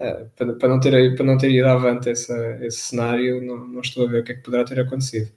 [0.00, 3.80] Eh, para, para, não ter, para não ter ido avante essa, esse cenário, não, não
[3.80, 5.30] estou a ver o que é que poderá ter acontecido.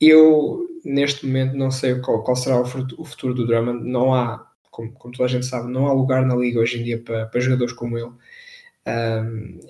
[0.00, 2.64] Eu, neste momento, não sei qual, qual será o
[3.04, 3.86] futuro, do Drummond.
[3.86, 6.84] Não há, como, como toda a gente sabe, não há lugar na liga hoje em
[6.84, 8.12] dia para, para jogadores como ele.
[8.86, 9.60] Um,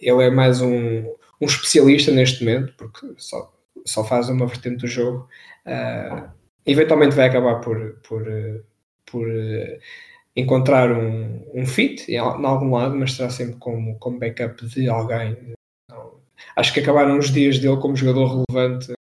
[0.00, 1.04] ele é mais um,
[1.40, 3.52] um especialista neste momento, porque só,
[3.84, 5.28] só faz uma vertente do jogo.
[5.66, 6.28] Uh,
[6.66, 8.24] eventualmente vai acabar por, por,
[9.06, 9.78] por uh,
[10.36, 14.88] encontrar um, um fit em, em, algum lado, mas será sempre como, como backup de
[14.88, 15.54] alguém.
[15.84, 16.20] Então,
[16.56, 18.92] acho que acabaram os dias dele como jogador relevante,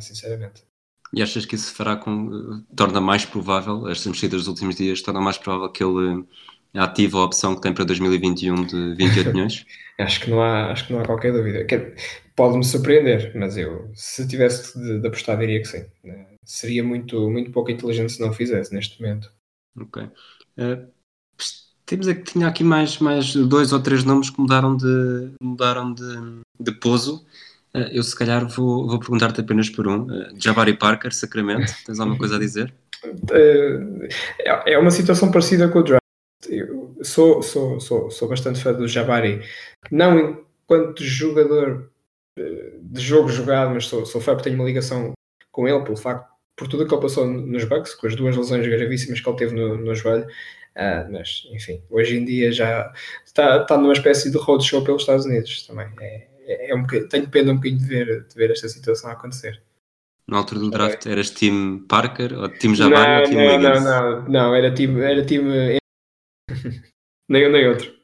[0.00, 0.64] sinceramente.
[1.12, 2.64] E achas que isso fará com.
[2.74, 6.24] torna mais provável, estas mexidas dos últimos dias, torna mais provável que ele
[6.74, 9.66] ative a opção que tem para 2021 de 28 milhões?
[9.98, 11.66] acho, que não há, acho que não há qualquer dúvida.
[12.34, 15.86] Pode-me surpreender, mas eu, se tivesse de, de, apostar, diria que sim.
[16.44, 19.32] Seria muito, muito pouco inteligente se não fizesse neste momento.
[19.80, 20.02] Ok.
[20.02, 20.86] Uh,
[21.86, 26.40] temos aqui, tinha aqui mais, mais dois ou três nomes que mudaram de, mudaram de,
[26.60, 27.24] de pouso.
[27.76, 30.04] Uh, eu, se calhar, vou, vou perguntar-te apenas por um.
[30.04, 32.72] Uh, Jabari Parker, Sacramento, tens alguma coisa a dizer?
[33.30, 36.02] É, é uma situação parecida com o draft.
[36.48, 39.42] Eu sou, sou, sou, sou bastante fã do Jabari,
[39.90, 41.90] não enquanto jogador
[42.82, 45.12] de jogo jogado, mas sou, sou fã porque tenho uma ligação
[45.50, 48.66] com ele, pelo facto, por tudo que ele passou nos Bucks, com as duas lesões
[48.66, 50.26] gravíssimas que ele teve no, no joelho.
[50.76, 52.92] Uh, mas, enfim, hoje em dia já
[53.24, 55.88] está, está numa espécie de roadshow pelos Estados Unidos também.
[56.02, 59.62] É, é, é um tenho pena um bocadinho de ver, de ver esta situação acontecer.
[60.28, 64.28] Na altura do draft eras time Parker ou time Jabari ou time não, Não, não,
[64.28, 65.78] não, era time, era time
[67.28, 67.94] nem um nem outro.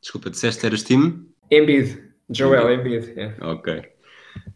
[0.00, 1.26] Desculpa, disseste eras time?
[1.50, 2.02] Embiid.
[2.30, 3.10] Joel Embiid.
[3.10, 3.34] Yeah.
[3.46, 3.82] Ok.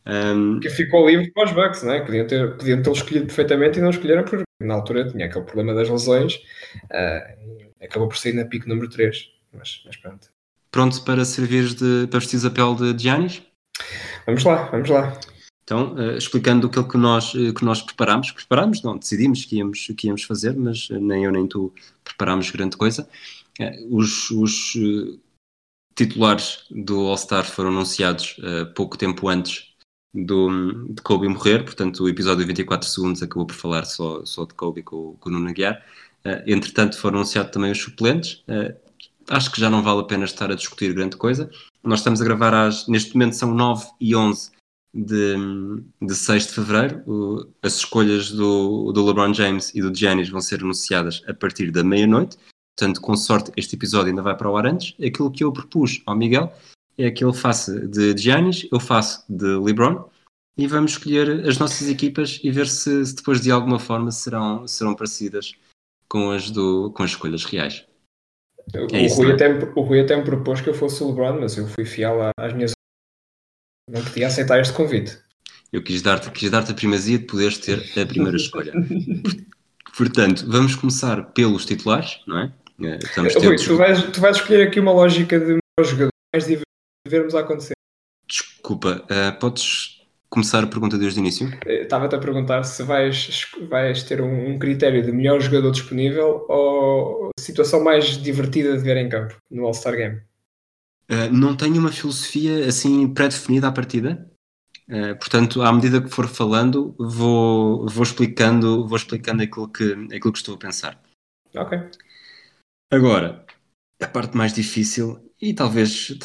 [0.07, 0.61] Um...
[0.61, 2.01] Que ficou livre para os Bucks, não é?
[2.01, 5.75] Podiam ter, podiam ter escolhido perfeitamente e não escolheram porque na altura tinha aquele problema
[5.75, 6.37] das lesões.
[6.85, 9.31] Uh, acabou por sair na pico número 3.
[9.53, 10.29] Mas, mas pronto.
[10.71, 13.43] Pronto para servir de, para vestir a pele de Giannis?
[14.27, 15.19] Vamos lá, vamos lá.
[15.71, 19.87] Então, uh, explicando aquilo que nós, uh, que nós preparámos, preparámos, não, decidimos que íamos,
[19.97, 23.09] que íamos fazer, mas nem eu nem tu preparámos grande coisa.
[23.61, 24.73] Uh, os, os
[25.95, 28.37] titulares do All-Star foram anunciados
[28.75, 29.75] pouco tempo antes
[30.13, 34.45] do, de Kobe morrer, portanto o episódio de 24 segundos acabou por falar só, só
[34.45, 35.85] de Kobe com, com o Nuno Aguiar.
[36.47, 38.43] entretanto, foram anunciados também os suplentes.
[39.31, 41.51] Acho que já não vale a pena estar a discutir grande coisa.
[41.83, 44.51] Nós estamos a gravar às, neste momento são 9 e 11
[44.93, 45.35] de,
[46.03, 47.03] de 6 de fevereiro.
[47.07, 51.71] O, as escolhas do, do LeBron James e do Giannis vão ser anunciadas a partir
[51.71, 52.37] da meia-noite.
[52.77, 54.95] Portanto, com sorte, este episódio ainda vai para o ar antes.
[55.05, 56.53] Aquilo que eu propus ao Miguel
[56.99, 60.09] é que ele faça de Giannis, eu faço de LeBron
[60.57, 64.67] e vamos escolher as nossas equipas e ver se, se depois de alguma forma serão,
[64.67, 65.55] serão parecidas
[66.09, 67.87] com as, do, com as escolhas reais.
[68.75, 69.35] O, é isso, Rui é?
[69.35, 72.19] até, o Rui até me propôs que eu fosse o LeBron, mas eu fui fiel
[72.39, 72.73] às minhas
[73.91, 75.19] não podia aceitar este convite.
[75.73, 78.73] Eu quis dar-te quis dar a primazia de poderes ter a primeira escolha.
[79.97, 82.53] Portanto, vamos começar pelos titulares, não é?
[83.03, 86.61] Estamos Rui, tu, vais, tu vais escolher aqui uma lógica de jogadores mais de
[87.07, 87.75] vermos a acontecer.
[88.27, 90.00] Desculpa, uh, podes
[90.31, 91.51] começar a pergunta desde o início?
[91.67, 96.47] Eh, estava-te a perguntar se vais, vais ter um, um, critério de melhor jogador disponível
[96.49, 100.23] ou situação mais divertida de ver em campo no All-Star Game.
[101.11, 104.31] Uh, não tenho uma filosofia assim pré-definida à partida.
[104.89, 110.33] Uh, portanto, à medida que for falando, vou, vou, explicando, vou explicando aquilo que, aquilo
[110.33, 111.03] que estou a pensar.
[111.55, 111.79] Ok.
[112.93, 113.45] Agora,
[114.01, 116.17] a parte mais difícil, e talvez.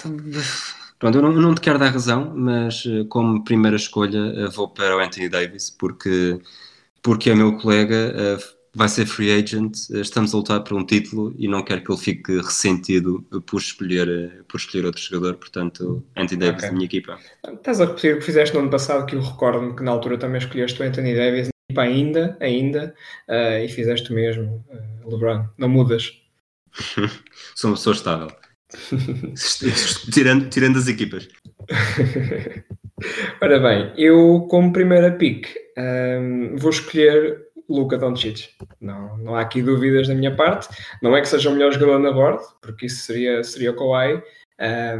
[0.99, 4.95] Pronto, eu não, não te quero dar razão, mas eh, como primeira escolha vou para
[4.95, 6.39] o Anthony Davis, porque,
[7.01, 8.39] porque é meu colega,
[8.75, 11.99] vai ser free agent, estamos a lutar por um título e não quero que ele
[11.99, 16.69] fique ressentido por escolher, por escolher outro jogador, portanto, Anthony Davis okay.
[16.69, 17.17] da minha equipa.
[17.47, 20.17] Estás a repetir o que fizeste no ano passado, que eu recordo-me que na altura
[20.17, 22.93] também escolheste o Anthony Davis, equipa ainda, ainda,
[23.29, 26.11] uh, e fizeste o mesmo, uh, LeBron, não mudas.
[27.55, 28.27] Sou uma pessoa estável.
[30.13, 31.27] tirando, tirando as equipas.
[33.41, 35.47] Ora bem, eu como primeira pick
[35.77, 38.49] um, vou escolher Luca Doncic.
[38.79, 40.69] Não, não há aqui dúvidas da minha parte.
[41.01, 44.21] Não é que seja o melhor jogador na board, porque isso seria, seria o Kawhi,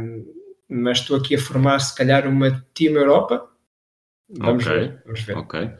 [0.00, 0.24] um,
[0.68, 3.48] mas estou aqui a formar se calhar uma Team Europa.
[4.28, 4.78] Vamos okay.
[4.78, 5.02] ver.
[5.04, 5.36] Vamos ver.
[5.38, 5.70] Ok.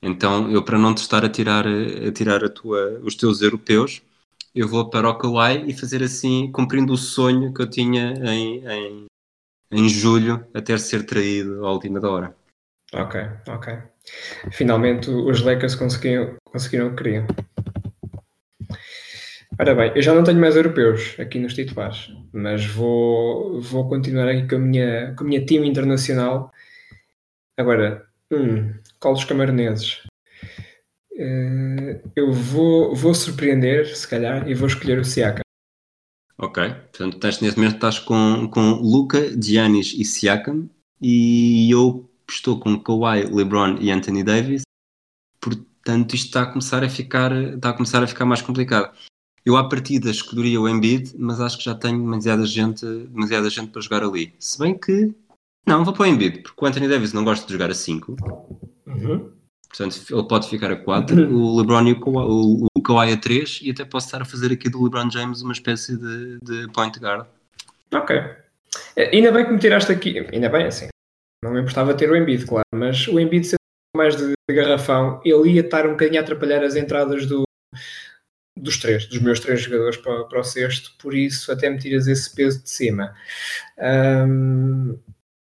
[0.00, 4.02] Então, eu para não te estar a tirar, a tirar a tua, os teus europeus,
[4.54, 8.64] eu vou para o Kawhi e fazer assim, cumprindo o sonho que eu tinha em,
[8.66, 9.06] em,
[9.70, 12.36] em julho, até ser traído à última da hora.
[12.92, 13.78] Ok, ok.
[14.50, 17.26] Finalmente os Lakers conseguiram, conseguiram o que queriam.
[19.58, 24.28] Ora bem, eu já não tenho mais europeus aqui nos titulares, mas vou, vou continuar
[24.28, 26.52] aqui com a minha, com a minha time internacional.
[27.56, 30.02] Agora, hum, colos camaroneses.
[31.14, 35.42] Uh, eu vou, vou surpreender, se calhar, e vou escolher o Siaka.
[36.38, 40.68] Ok, portanto tens, neste momento estás com, com Luca, Giannis e Siakam
[41.00, 44.62] e eu estou com Kawhi, LeBron e Anthony Davis.
[45.40, 48.92] Portanto, isto está a começar a ficar, está a começar a ficar mais complicado.
[49.44, 53.70] Eu à partida escolheria o Embiid, mas acho que já tenho demasiada gente, demasiada gente
[53.70, 54.34] para jogar ali.
[54.38, 55.14] Se bem que
[55.66, 58.16] não, vou para o Embiid, porque o Anthony Davis não gosta de jogar a 5.
[58.86, 59.30] Uhum.
[59.74, 63.16] Portanto, ele pode ficar a 4, o LeBron e o Kawhi, o, o Kawhi a
[63.16, 66.68] 3 e até posso estar a fazer aqui do LeBron James uma espécie de, de
[66.72, 67.26] point guard.
[67.94, 68.16] Ok.
[68.96, 70.18] Eh, Ainda bem que me tiraste aqui.
[70.30, 70.88] Ainda bem, assim.
[71.42, 72.66] Não me importava ter o Embiid, claro.
[72.74, 73.56] Mas o Embiid sendo
[73.96, 77.44] mais de, de garrafão, ele ia estar um bocadinho a atrapalhar as entradas do,
[78.56, 80.92] dos três, dos meus três jogadores para, para o sexto.
[80.98, 83.14] Por isso, até me tiras esse peso de cima.
[83.78, 84.96] Ahm,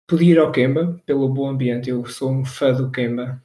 [0.07, 1.89] podia ir ao Kemba, pelo bom ambiente.
[1.89, 3.41] Eu sou um fã do Kemba.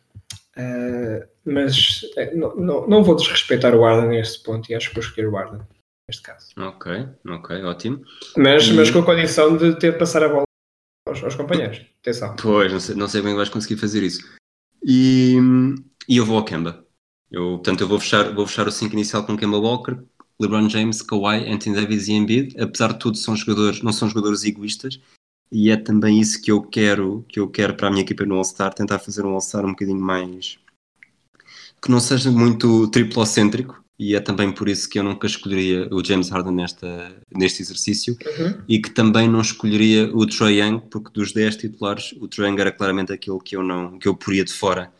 [1.44, 5.02] Mas eh, não, não, não vou desrespeitar o Arden neste ponto e acho que vou
[5.04, 5.60] escolher o Arden
[6.08, 6.48] neste caso.
[6.58, 8.02] Ok, ok, ótimo.
[8.36, 10.44] Mas, E- mas com a condição de ter de passar a bola
[11.08, 11.82] aos, aos companheiros.
[12.00, 12.34] Atenção.
[12.36, 14.20] Pois, não sei, não sei bem se vais conseguir fazer isso.
[14.84, 15.36] E,
[16.08, 16.84] e eu vou ao Kemba.
[17.30, 19.98] Eu, portanto, eu vou fechar, vou fechar o 5 inicial com Kemba Walker,
[20.40, 22.60] LeBron James, Kawhi, Anthony Davis e Embiid.
[22.60, 25.00] Apesar de tudo, são jogadores, não são jogadores egoístas.
[25.50, 28.34] E é também isso que eu quero, que eu quero para a minha equipa no
[28.36, 30.58] All-Star, tentar fazer um All-Star um bocadinho mais
[31.82, 33.84] que não seja muito triplocêntrico.
[33.98, 38.14] E é também por isso que eu nunca escolheria o James Harden nesta, neste exercício
[38.26, 38.62] Uhum.
[38.68, 42.60] e que também não escolheria o Trae Young, porque dos 10 titulares, o Trae Young
[42.60, 44.92] era claramente aquele que eu não que eu poria de fora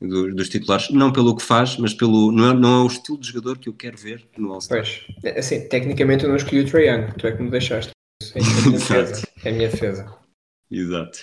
[0.00, 3.18] do- dos titulares, não pelo que faz, mas pelo não é, não é o estilo
[3.18, 4.78] de jogador que eu quero ver no All-Star.
[4.78, 7.90] Pois, é, assim, tecnicamente eu não escolhi o Trae Young, tu é que me deixaste.
[8.34, 9.02] É a minha Exato.
[9.02, 9.28] defesa.
[9.44, 10.18] É a minha defesa.
[10.70, 11.18] Exato.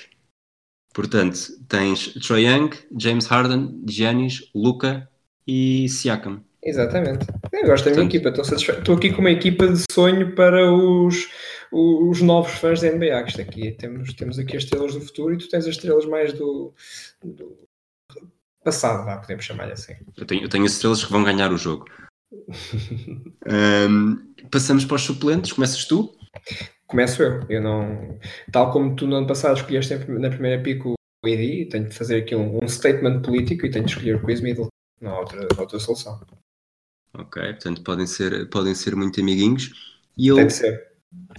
[0.94, 5.10] Portanto, tens Trae Young, James Harden, Giannis, Luca
[5.48, 6.44] e Siakam.
[6.64, 7.26] Exatamente.
[7.54, 8.80] Eu gosto da minha Portanto- equipa, estou satisfeito.
[8.82, 11.28] Estou aqui com uma equipa de sonho para os,
[11.72, 13.24] os novos fãs da NBA.
[13.24, 16.06] que Isto aqui temos, temos aqui as estrelas do futuro e tu tens as estrelas
[16.06, 16.74] mais do,
[17.24, 17.58] do
[18.64, 19.94] passado, vá, podemos chamar assim.
[20.16, 21.86] Eu tenho, eu tenho as estrelas que vão ganhar o jogo.
[23.48, 24.18] Ahm,
[24.52, 26.14] passamos para os suplentes, começas tu?
[26.92, 27.46] Começo eu.
[27.50, 28.20] Eu não.
[28.52, 32.18] Tal como tu no ano passado escolheste na primeira pick o ID, tenho de fazer
[32.18, 34.68] aqui um, um statement político e tenho de escolher o Chris Middleton.
[35.00, 36.20] Não há outra, outra solução.
[37.14, 40.00] Ok, portanto podem ser, podem ser muito amiguinhos.
[40.18, 40.88] E eu, Tem de ser.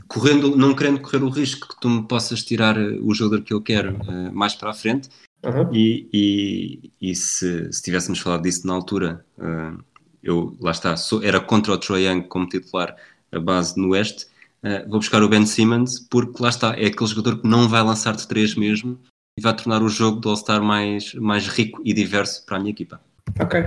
[0.08, 3.52] correndo, não querendo correr o risco que tu me possas tirar eh, o jogador que
[3.52, 5.08] eu quero eh, mais para a frente,
[5.44, 5.74] Uhum.
[5.74, 6.08] e,
[7.00, 9.72] e, e se, se tivéssemos falado disso na altura, eh,
[10.22, 12.96] eu, lá está, sou- era contra o Troy Young como titular
[13.32, 14.26] a base no Oeste,
[14.64, 17.82] eh, vou buscar o Ben Simmons, porque lá está, é aquele jogador que não vai
[17.82, 18.98] lançar de três mesmo,
[19.38, 22.72] e vai tornar o jogo do All-Star mais, mais rico e diverso para a minha
[22.72, 23.00] equipa.
[23.40, 23.62] Ok.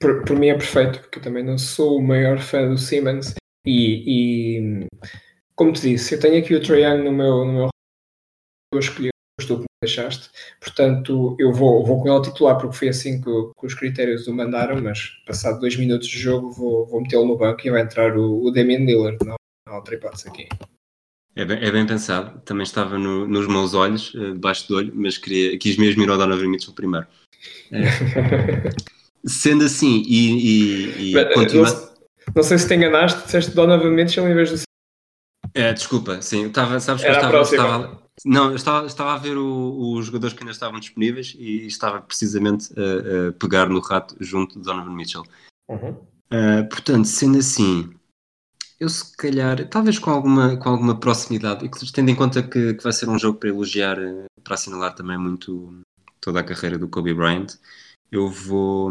[0.00, 3.34] Por, por mim é perfeito, porque eu também não sou o maior fã do Simmons
[3.66, 4.86] e, e,
[5.54, 7.68] como te disse, eu tenho aqui o Trae Young no meu, no meu
[8.72, 12.88] eu escolhi o que me deixaste, portanto eu vou, vou com ele titular porque foi
[12.88, 17.02] assim que, que os critérios o mandaram, mas passado dois minutos de jogo vou, vou
[17.02, 19.36] metê-lo no banco e vai entrar o, o Damian Lillard, não
[19.72, 20.48] há outra hipótese aqui.
[21.34, 24.92] É bem, é bem pensado, também estava no- nos meus olhos, eh, debaixo do olho,
[24.94, 27.06] mas queria, quis mesmo ir ao Donovan Mitchell primeiro.
[27.72, 27.80] Eh,
[29.24, 31.92] sendo assim, e, e, e Mas, eh, continua- não,
[32.36, 34.62] não sei se te enganaste, disseste Donovan Mitchell em vez do
[35.54, 39.38] É, desculpa, sim, estava, sabes que eu estava, estava- não, eu estava, estava a ver
[39.38, 44.14] o- os jogadores que ainda estavam disponíveis e estava precisamente a, a pegar no rato
[44.20, 45.24] junto de Donovan Mitchell.
[45.70, 45.96] Uhum.
[46.30, 47.90] Uh, portanto, sendo assim,
[48.82, 52.82] eu se calhar, talvez com alguma, com alguma proximidade, e tendo em conta que, que
[52.82, 55.80] vai ser um jogo para elogiar, eh, para assinalar também muito
[56.20, 57.46] toda a carreira do Kobe Bryant,
[58.10, 58.90] eu vou,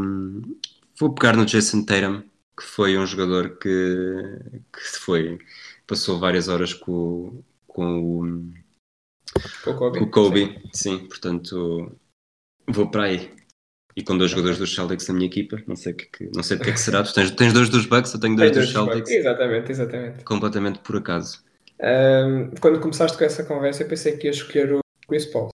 [0.97, 2.23] vou pegar no Jason Tatum,
[2.57, 4.39] que foi um jogador que,
[4.71, 5.37] que foi,
[5.85, 8.53] passou várias horas com, com o
[9.61, 9.99] Com o Kobe.
[9.99, 11.05] com o Kobe, sim.
[11.05, 11.97] portanto
[12.65, 13.40] vou para aí.
[13.95, 16.43] E com dois jogadores dos Celtics na minha equipa, não sei, o que, que- não
[16.43, 17.03] sei de que é que será.
[17.03, 20.23] Tu tens, tens dois dos Bucks, eu tenho dois Tem dos dois Celtics, Exatamente, exatamente.
[20.23, 21.43] completamente por acaso.
[21.81, 25.49] Ahm, quando começaste com essa conversa, eu pensei que ia escolher o Chris Paul.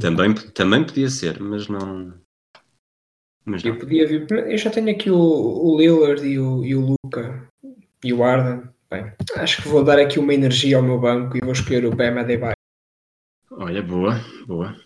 [0.00, 2.14] Também, também podia ser, mas não.
[3.44, 3.80] Mas Eu não.
[3.80, 4.26] podia vir.
[4.30, 7.46] Eu já tenho aqui o, o Lillard e o, e o Luca
[8.02, 8.68] e o Arden.
[8.90, 11.94] Bem, acho que vou dar aqui uma energia ao meu banco e vou escolher o
[11.94, 12.54] Bam Adebayo.
[13.50, 14.76] Olha, boa, boa.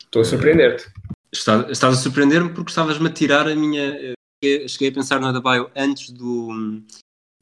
[0.00, 0.86] Estou a surpreender-te.
[1.34, 4.14] Está- Estás a surpreender-me porque estavas-me a tirar a minha.
[4.42, 6.82] eu Cheguei a pensar no Adebayo antes do.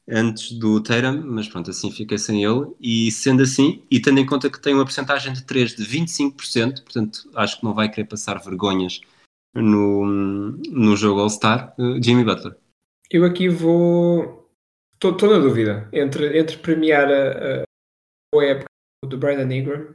[0.09, 2.73] Antes do Tatum, mas pronto, assim fiquei sem ele.
[2.81, 6.83] E sendo assim, e tendo em conta que tem uma porcentagem de 3 de 25%,
[6.83, 8.99] portanto acho que não vai querer passar vergonhas
[9.55, 12.57] no, no jogo All-Star, eh, Jimmy Butler.
[13.09, 14.49] Eu aqui vou.
[14.93, 17.63] Estou na dúvida entre, entre premiar a,
[18.35, 18.65] a época
[19.05, 19.93] do Brandon Ingram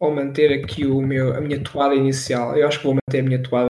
[0.00, 2.56] ou manter aqui o meu, a minha toada inicial.
[2.56, 3.68] Eu acho que vou manter a minha toada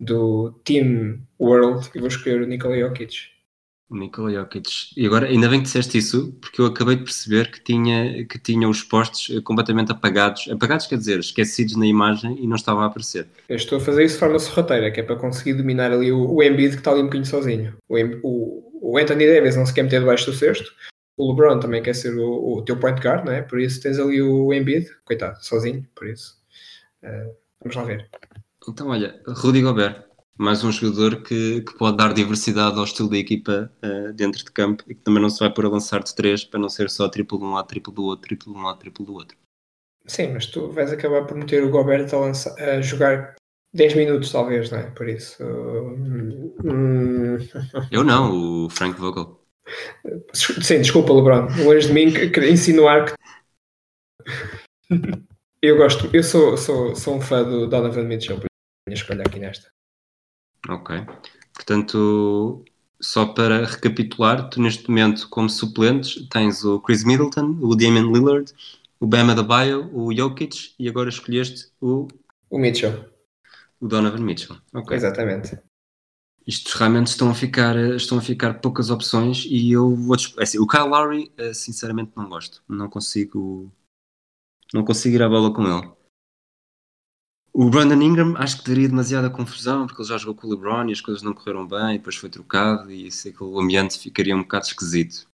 [0.00, 3.30] do Team World e vou escolher o Nikola Jokic.
[3.90, 4.68] Nikola Jokic.
[4.96, 8.38] E agora, ainda bem que disseste isso, porque eu acabei de perceber que tinha, que
[8.38, 10.48] tinha os postos completamente apagados.
[10.50, 13.26] Apagados quer dizer, esquecidos na imagem e não estavam a aparecer.
[13.48, 16.30] Eu estou a fazer isso de forma sorrateira, que é para conseguir dominar ali o,
[16.32, 17.74] o Embiid que está ali um bocadinho sozinho.
[17.86, 20.72] O, o, o Anthony Davis não se quer meter debaixo do cesto.
[21.22, 23.42] O LeBron também quer ser o, o teu point guard, não é?
[23.42, 26.36] Por isso tens ali o Embiid, coitado, sozinho, por isso.
[27.02, 28.10] Uh, vamos lá ver.
[28.68, 30.04] Então, olha, Rudy Gobert
[30.36, 34.50] mais um jogador que, que pode dar diversidade ao estilo da equipa uh, dentro de
[34.50, 36.90] campo e que também não se vai pôr a lançar de três para não ser
[36.90, 39.36] só triplo de um lado, triplo do outro, triplo de um lado, triplo do outro.
[40.06, 43.36] Sim, mas tu vais acabar por meter o Gobert a, lançar, a jogar
[43.72, 44.90] 10 minutos, talvez, não é?
[44.90, 45.42] Por isso.
[46.64, 47.38] Hum...
[47.90, 49.41] Eu não, o Frank Vogel.
[50.32, 51.46] Sim, desculpa, LeBron.
[51.64, 52.12] Longe de mim
[52.50, 53.14] insinuar que.
[55.62, 58.46] eu gosto, eu sou, sou, sou um fã do Donovan Mitchell, por
[58.88, 59.70] minha escolha aqui nesta.
[60.68, 60.96] Ok.
[61.54, 62.64] Portanto,
[63.00, 68.52] só para recapitular, tu neste momento, como suplentes, tens o Chris Middleton, o Damian Lillard,
[69.00, 72.06] o Bama da Bio, o Jokic e agora escolheste o.
[72.48, 73.04] O Mitchell.
[73.80, 74.56] O Donovan Mitchell.
[74.72, 74.96] Ok.
[74.96, 75.58] Exatamente.
[76.46, 80.16] Isto realmente estão a ficar, estão a ficar poucas opções e eu vou.
[80.38, 82.62] É assim, o Kyle Lowry, eh, sinceramente, não gosto.
[82.68, 83.72] Não consigo.
[84.74, 85.92] Não consigo ir à bola com ele.
[87.54, 90.88] O Brandon Ingram acho que teria demasiada confusão porque ele já jogou com o LeBron
[90.88, 94.34] e as coisas não correram bem, depois foi trocado e sei que o ambiente ficaria
[94.34, 95.28] um bocado esquisito.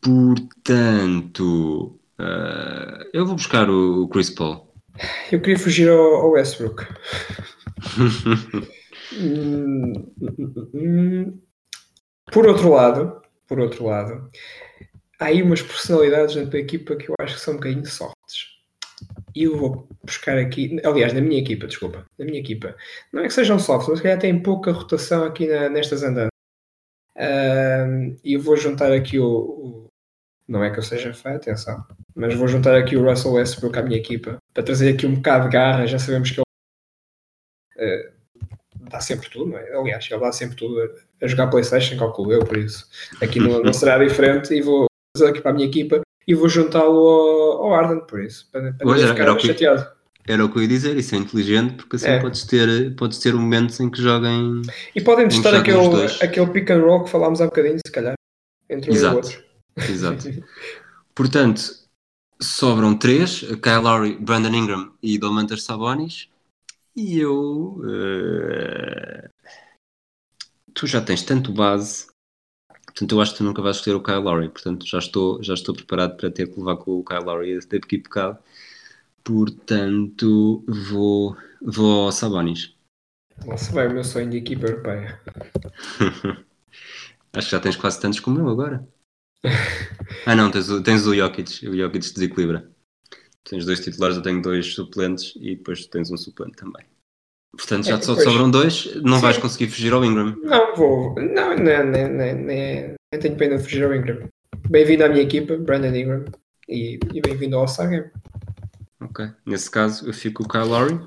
[0.00, 4.72] Portanto, uh, eu vou buscar o Chris Paul.
[5.32, 6.84] Eu queria fugir ao, Westbrook.
[12.32, 14.30] por outro lado, por outro lado,
[15.18, 18.52] há aí umas personalidades dentro da equipa que eu acho que são um bocadinho softs.
[19.34, 22.76] E eu vou buscar aqui, aliás, na minha equipa, desculpa, na minha equipa,
[23.12, 26.32] não é que sejam softs, mas que já tem pouca rotação aqui na, nestas andanças.
[27.16, 29.86] Uh, e eu vou juntar aqui o, o,
[30.48, 31.84] Não é que eu seja fã, atenção,
[32.14, 35.44] mas vou juntar aqui o Russell Westbrook à minha equipa para trazer aqui um bocado
[35.44, 35.86] de garra.
[35.86, 38.21] Já sabemos que ele uh,
[38.92, 39.74] dá sempre tudo, não é?
[39.74, 42.86] Aliás, ele dá sempre tudo a, a jogar PlayStation, calculo eu, por isso
[43.20, 44.54] aqui não, não será diferente.
[44.54, 44.86] E vou
[45.16, 48.72] trazer aqui para a minha equipa e vou juntá-lo ao, ao Arden, por isso, para,
[48.72, 49.86] para não ficar era chateado.
[50.24, 52.20] Era o que eu ia dizer, isso é inteligente, porque assim é.
[52.20, 54.62] podes, ter, podes ter momentos em que joguem.
[54.94, 55.78] E podem testar aquele,
[56.20, 58.14] aquele pick and roll que falámos há bocadinho, se calhar,
[58.70, 59.14] entre um Exato.
[59.14, 59.44] e o outro.
[59.92, 60.44] Exato.
[61.12, 61.62] Portanto,
[62.40, 66.28] sobram três: Kyle Lowry, Brandon Ingram e Domantas Sabonis.
[66.94, 67.78] E eu.
[67.78, 69.28] Uh...
[70.74, 72.12] Tu já tens tanto base
[72.92, 74.50] Portanto, eu acho que tu nunca vais escolher o Kyle Lowry.
[74.50, 77.66] Portanto, já estou, já estou preparado para ter que levar com o Kyle Lowry esse
[77.66, 78.38] tempo que pecado.
[79.24, 82.74] Portanto, vou, vou ao Sabonis.
[83.46, 85.20] Nossa, vai o meu sonho de equipa europeia.
[87.32, 88.86] acho que já tens quase tantos como eu agora.
[90.26, 91.66] ah não, tens o, tens o Jokic.
[91.66, 92.70] O Jokic desequilibra.
[93.44, 96.84] Tens dois titulares, eu tenho dois suplentes e depois tens um suplente também.
[97.56, 99.22] Portanto, já é, só te sobram dois, não Sim.
[99.22, 100.36] vais conseguir fugir ao Ingram.
[100.42, 101.14] Não, vou.
[101.16, 104.26] Não, nem, nem, nem, nem tenho pena de fugir ao Ingram.
[104.70, 106.24] Bem-vindo à minha equipa, Brandon Ingram.
[106.68, 108.10] E, e bem-vindo ao All-Star Game.
[109.00, 109.26] Ok.
[109.44, 110.98] Nesse caso, eu fico com o Kyle Lowry.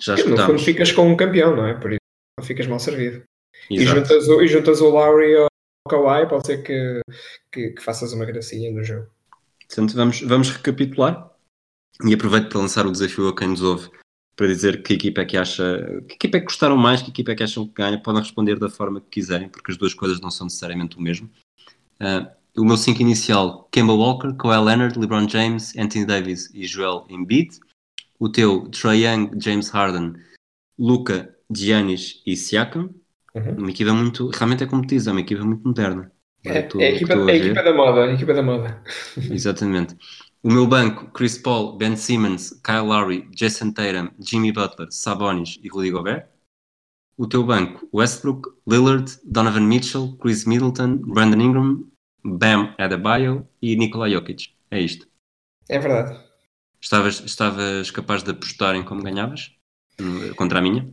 [0.00, 0.40] Já escutámos.
[0.40, 1.74] No fundo, ficas com um campeão, não é?
[1.74, 2.00] Por isso,
[2.38, 3.22] não ficas mal servido.
[3.70, 5.48] E juntas, o, e juntas o Lowry ao
[5.88, 7.00] Kawhi, pode ser que,
[7.52, 9.08] que, que faças uma gracinha no jogo.
[9.68, 11.30] Portanto, vamos, vamos recapitular.
[12.04, 13.90] E aproveito para lançar o desafio a quem nos ouve
[14.38, 17.32] para dizer que equipa é que acha, que equipa é que gostaram mais, que equipa
[17.32, 20.20] é que acham que ganha, podem responder da forma que quiserem, porque as duas coisas
[20.20, 21.28] não são necessariamente o mesmo.
[22.00, 27.04] Uh, o meu 5 inicial, Kemba Walker, Kawhi Leonard, LeBron James, Anthony Davis e Joel
[27.08, 27.58] Embiid.
[28.16, 30.14] O teu, Trae Young, James Harden,
[30.78, 32.94] Luca, Giannis e Siakam.
[33.34, 33.56] Uhum.
[33.58, 36.12] Uma equipa muito, realmente é como diz, é uma equipa muito moderna.
[36.44, 38.82] É, é, a, equipa, é a equipa da moda, a equipa da moda.
[39.30, 39.96] Exatamente.
[40.42, 45.68] O meu banco, Chris Paul, Ben Simmons, Kyle Lowry, Jason Tatum, Jimmy Butler, Sabonis e
[45.68, 46.28] Rudy Gobert.
[47.16, 51.84] O teu banco, Westbrook, Lillard, Donovan Mitchell, Chris Middleton, Brandon Ingram,
[52.24, 54.54] Bam Adebayo e Nikola Jokic.
[54.70, 55.08] É isto.
[55.68, 56.18] É verdade.
[56.80, 59.52] Estavas, estavas capaz de apostar em como ganhavas?
[60.36, 60.88] Contra a minha?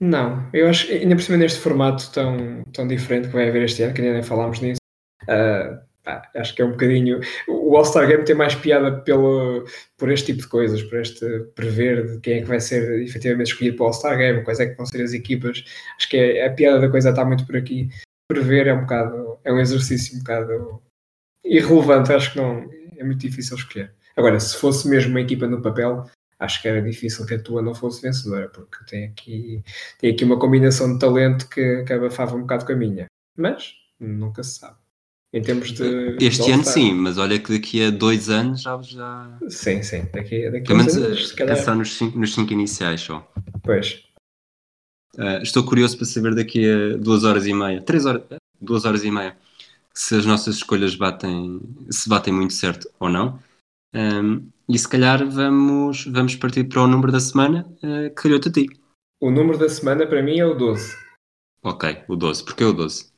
[0.00, 3.82] Não, eu acho, ainda por cima neste formato tão, tão diferente que vai haver este
[3.82, 4.80] ano, que ainda nem falámos nisso,
[5.24, 7.20] uh, ah, acho que é um bocadinho.
[7.46, 9.64] O All-Star Game tem mais piada pelo,
[9.98, 13.48] por este tipo de coisas, por este prever de quem é que vai ser efetivamente
[13.48, 15.62] escolhido para o All-Star Game, quais é que vão ser as equipas.
[15.96, 17.90] Acho que é, a piada da coisa está muito por aqui.
[18.26, 20.82] Prever é um bocado, é um exercício um bocado
[21.44, 23.92] irrelevante, acho que não é muito difícil escolher.
[24.16, 26.04] Agora, se fosse mesmo uma equipa no papel,
[26.38, 29.62] acho que era difícil que a tua não fosse vencedora, porque tem aqui,
[29.98, 33.06] tem aqui uma combinação de talento que, que abafava um bocado com a minha.
[33.36, 34.76] Mas nunca se sabe.
[35.32, 36.16] Em termos de.
[36.20, 38.80] Este de ano sim, mas olha que daqui a dois anos já.
[38.80, 39.38] já...
[39.48, 40.06] Sim, sim.
[40.12, 43.30] Daqui, daqui Pelo menos anos, pensar nos cinco, nos cinco iniciais só.
[43.62, 44.04] Pois.
[45.16, 48.22] Uh, estou curioso para saber daqui a duas horas e meia, três horas,
[48.60, 49.36] duas horas e meia,
[49.92, 51.60] se as nossas escolhas batem,
[51.90, 53.38] se batem muito certo ou não.
[53.94, 58.48] Um, e se calhar vamos, vamos partir para o número da semana uh, que calhou-te
[58.48, 58.66] a ti.
[59.20, 60.96] O número da semana para mim é o 12.
[61.62, 62.44] Ok, o 12.
[62.44, 63.10] Porquê o 12?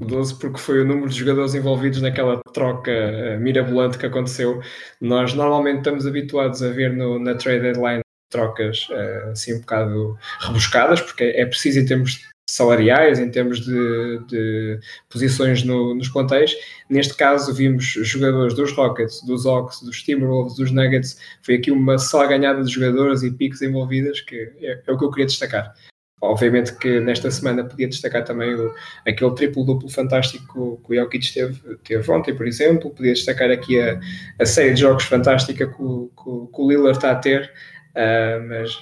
[0.00, 4.60] O 12 porque foi o número de jogadores envolvidos naquela troca uh, mirabolante que aconteceu.
[5.00, 10.18] Nós normalmente estamos habituados a ver no, na trade deadline trocas uh, assim um bocado
[10.40, 14.78] rebuscadas, porque é preciso em termos salariais, em termos de, de
[15.08, 16.54] posições no, nos plantéis.
[16.88, 21.18] Neste caso, vimos jogadores dos Rockets, dos Hawks, dos Timberwolves, dos Nuggets.
[21.42, 25.04] Foi aqui uma só ganhada de jogadores e picos envolvidas, que é, é o que
[25.04, 25.72] eu queria destacar.
[26.20, 28.72] Obviamente que nesta semana podia destacar também o,
[29.06, 32.90] aquele triplo-duplo fantástico que o Jokic teve, teve ontem, por exemplo.
[32.90, 33.98] Podia destacar aqui a,
[34.38, 37.50] a série de jogos fantástica que o, que, que o Lillard está a ter.
[37.96, 38.78] Uh, mas,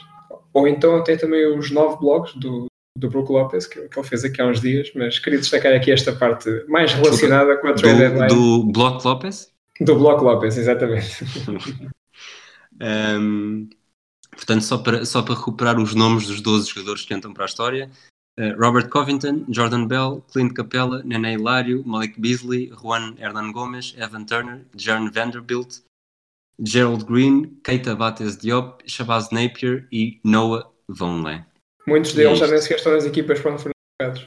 [0.53, 2.70] ou então até também os nove blogs do,
[3.01, 5.91] do Brook Lopez, que, que ele fez aqui há uns dias, mas queria destacar aqui
[5.91, 8.29] esta parte mais relacionada com a trade do, deadline.
[8.29, 9.53] Do Block Lopez?
[9.81, 11.25] Do Block Lopez, exatamente.
[13.19, 13.69] um,
[14.31, 17.47] portanto, só para, só para recuperar os nomes dos 12 jogadores que entram para a
[17.47, 17.91] história,
[18.39, 24.25] uh, Robert Covington, Jordan Bell, Clint Capella, Nene Hilário, Malik Beasley, Juan Hernan Gomes, Evan
[24.25, 25.81] Turner, Jaron Vanderbilt,
[26.63, 31.50] Gerald Green, Keita Bates Diop, Shabazz Napier e Noah Vonleh.
[31.91, 34.23] Muitos deles já nem sequer estão nas equipas para onde foram jogados.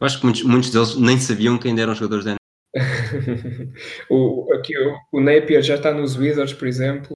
[0.00, 2.38] Eu acho que muitos, muitos deles nem sabiam quem eram os jogadores da
[4.10, 7.12] o, aqui, o, o, Napier já está nos Wizards, por exemplo.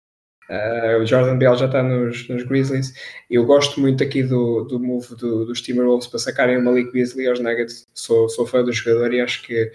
[0.50, 2.92] Uh, o Jordan Bell já está nos, nos, Grizzlies.
[3.30, 7.26] Eu gosto muito aqui do, do move do, dos Timberwolves para sacarem o Malik Beasley
[7.26, 7.86] aos Nuggets.
[7.94, 9.72] Sou, sou fã do jogador e acho que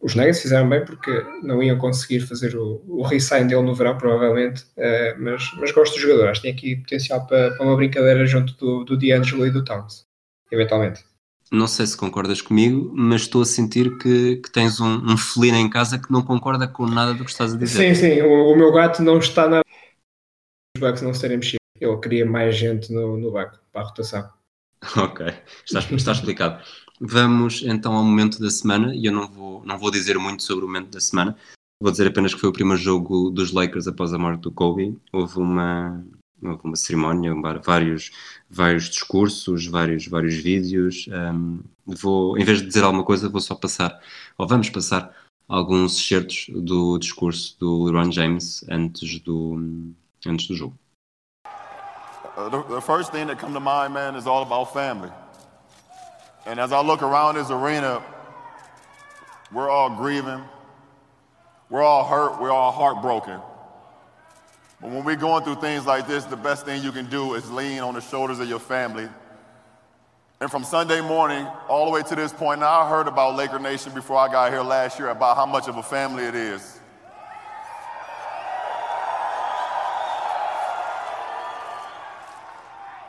[0.00, 1.10] os Nuggets fizeram bem porque
[1.42, 5.94] não iam conseguir fazer o, o resign dele no verão, provavelmente, uh, mas, mas gosto
[5.94, 6.28] do jogador.
[6.28, 9.64] Acho que tem aqui potencial para, para uma brincadeira junto do, do D'Angelo e do
[9.64, 10.04] Towns,
[10.50, 11.04] eventualmente.
[11.52, 15.56] Não sei se concordas comigo, mas estou a sentir que, que tens um, um felino
[15.56, 17.94] em casa que não concorda com nada do que estás a dizer.
[17.94, 19.64] Sim, sim, o, o meu gato não está nada
[20.76, 21.60] os Bucks não serem mexidos.
[21.80, 24.30] Ele queria mais gente no, no banco para a rotação.
[24.96, 25.26] Ok,
[25.64, 26.62] está, está explicado.
[27.00, 30.64] Vamos então ao momento da semana e eu não vou, não vou dizer muito sobre
[30.64, 31.36] o momento da semana.
[31.82, 34.98] Vou dizer apenas que foi o primeiro jogo dos Lakers após a morte do Kobe.
[35.10, 36.04] Houve uma,
[36.42, 38.10] houve uma cerimónia, vários,
[38.50, 41.08] vários discursos, vários, vários vídeos.
[41.08, 43.98] Um, vou, em vez de dizer alguma coisa, vou só passar,
[44.36, 45.14] ou vamos passar,
[45.48, 49.92] alguns excertos do discurso do LeBron James antes do,
[50.26, 50.78] antes do jogo.
[52.40, 55.10] Uh, the, the first thing that come to mind, man, is all about family.
[56.46, 58.02] And as I look around this arena,
[59.52, 60.42] we're all grieving.
[61.68, 62.40] We're all hurt.
[62.40, 63.40] We're all heartbroken.
[64.80, 67.50] But when we're going through things like this, the best thing you can do is
[67.50, 69.08] lean on the shoulders of your family.
[70.40, 73.58] And from Sunday morning all the way to this point, now I heard about Laker
[73.58, 76.79] Nation before I got here last year about how much of a family it is.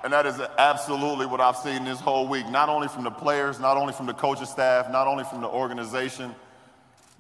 [0.04, 3.60] And that is absolutely what I've seen this whole week, not only from the players,
[3.60, 6.34] not only from the coaching staff, not only from the organization,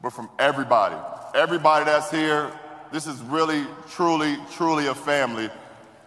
[0.01, 0.95] but from everybody.
[1.35, 2.51] Everybody that's here,
[2.91, 5.49] this is really, truly, truly a family.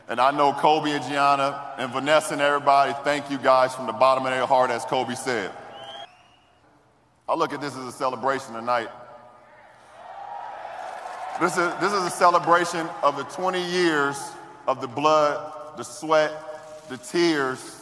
[0.09, 3.93] And I know Kobe and Gianna and Vanessa and everybody, thank you guys from the
[3.93, 5.53] bottom of their heart, as Kobe said.
[7.29, 8.89] I look at this as a celebration tonight.
[11.41, 14.21] This is, this is a celebration of the 20 years
[14.67, 16.33] of the blood, the sweat,
[16.89, 17.81] the tears,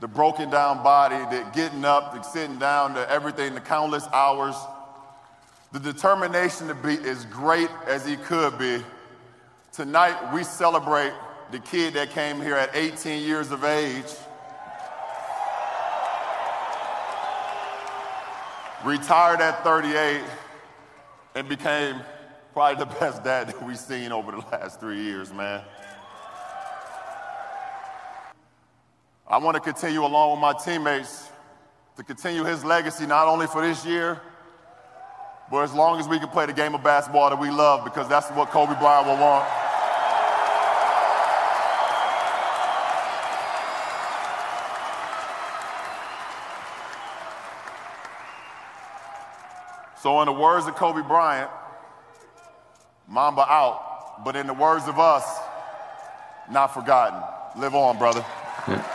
[0.00, 4.56] the broken down body, the getting up, the sitting down, the everything, the countless hours,
[5.72, 8.82] the determination to be as great as he could be.
[9.72, 11.12] Tonight, we celebrate
[11.52, 14.04] the kid that came here at 18 years of age,
[18.84, 20.22] retired at 38,
[21.34, 22.00] and became
[22.52, 25.62] probably the best dad that we've seen over the last three years, man.
[29.30, 31.28] I want to continue along with my teammates
[31.96, 34.20] to continue his legacy not only for this year,
[35.50, 38.08] But as long as we can play the game of basketball that we love, because
[38.08, 39.48] that's what Kobe Bryant will want.
[50.00, 51.50] So, in the words of Kobe Bryant,
[53.08, 55.24] Mamba out, but in the words of us,
[56.50, 57.20] not forgotten.
[57.60, 58.24] Live on, brother.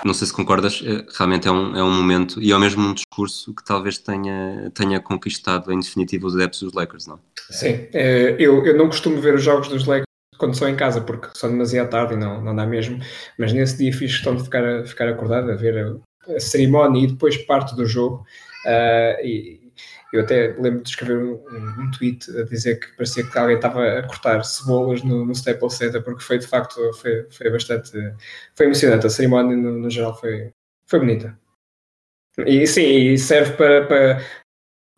[0.03, 2.93] Não sei se concordas, eh, realmente é um, é um momento e é mesmo um
[2.93, 7.19] discurso que talvez tenha, tenha conquistado em definitivo os adeptos dos Lakers, não?
[7.49, 10.05] Sim, eh, eu, eu não costumo ver os jogos dos Lakers
[10.37, 12.99] quando sou em casa, porque são demasiado tarde e não, não dá mesmo,
[13.37, 15.77] mas nesse dia fiz questão de ficar, ficar acordado a ver
[16.27, 18.25] a, a cerimónia e depois parte do jogo.
[18.65, 19.64] Uh,
[20.13, 21.33] eu até lembro de escrever um,
[21.81, 25.73] um, tweet a dizer que parecia que alguém estava a cortar cebolas no, no Staples
[25.73, 27.91] Center, porque foi de facto foi, foi bastante
[28.55, 29.07] foi emocionante.
[29.07, 30.51] A cerimónia no, no geral foi,
[30.87, 31.37] foi bonita.
[32.45, 34.21] E sim, serve para, para,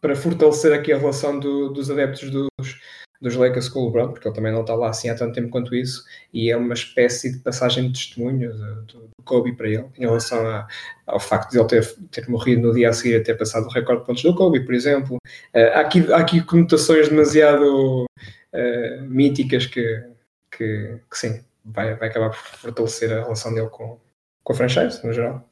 [0.02, 2.77] para fortalecer aqui a relação do, dos adeptos dos,
[3.22, 5.50] dos Lakers com o LeBron, porque ele também não está lá assim há tanto tempo
[5.50, 6.04] quanto isso,
[6.34, 8.54] e é uma espécie de passagem de testemunho
[8.86, 10.68] do, Kobe para ele, em relação a,
[11.06, 13.70] ao facto de ele ter, ter morrido no dia a seguir a ter passado o
[13.70, 15.18] recorde de pontos do Kobe, por exemplo.
[15.54, 20.04] Uh, há, aqui, há aqui conotações demasiado uh, míticas que,
[20.50, 24.00] que, que, sim, vai, vai acabar por fortalecer a relação dele com,
[24.44, 25.48] com a franchise, no geral.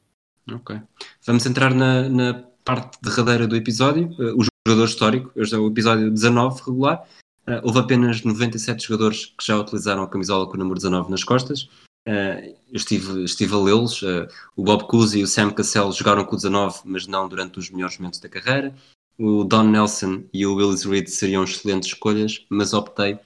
[0.50, 0.80] Ok.
[1.26, 5.68] Vamos entrar na, na parte derradeira do episódio, uh, o jogador histórico, hoje é o
[5.68, 7.06] episódio 19 regular,
[7.48, 11.22] Uh, houve apenas 97 jogadores que já utilizaram a camisola com o número 19 nas
[11.22, 11.68] costas.
[12.08, 14.02] Uh, eu estive, estive a lê-los.
[14.02, 14.26] Uh,
[14.56, 17.70] o Bob Cousy e o Sam Cassell jogaram com o 19, mas não durante os
[17.70, 18.74] melhores momentos da carreira.
[19.18, 23.18] O Don Nelson e o Willis Reed seriam excelentes escolhas, mas optei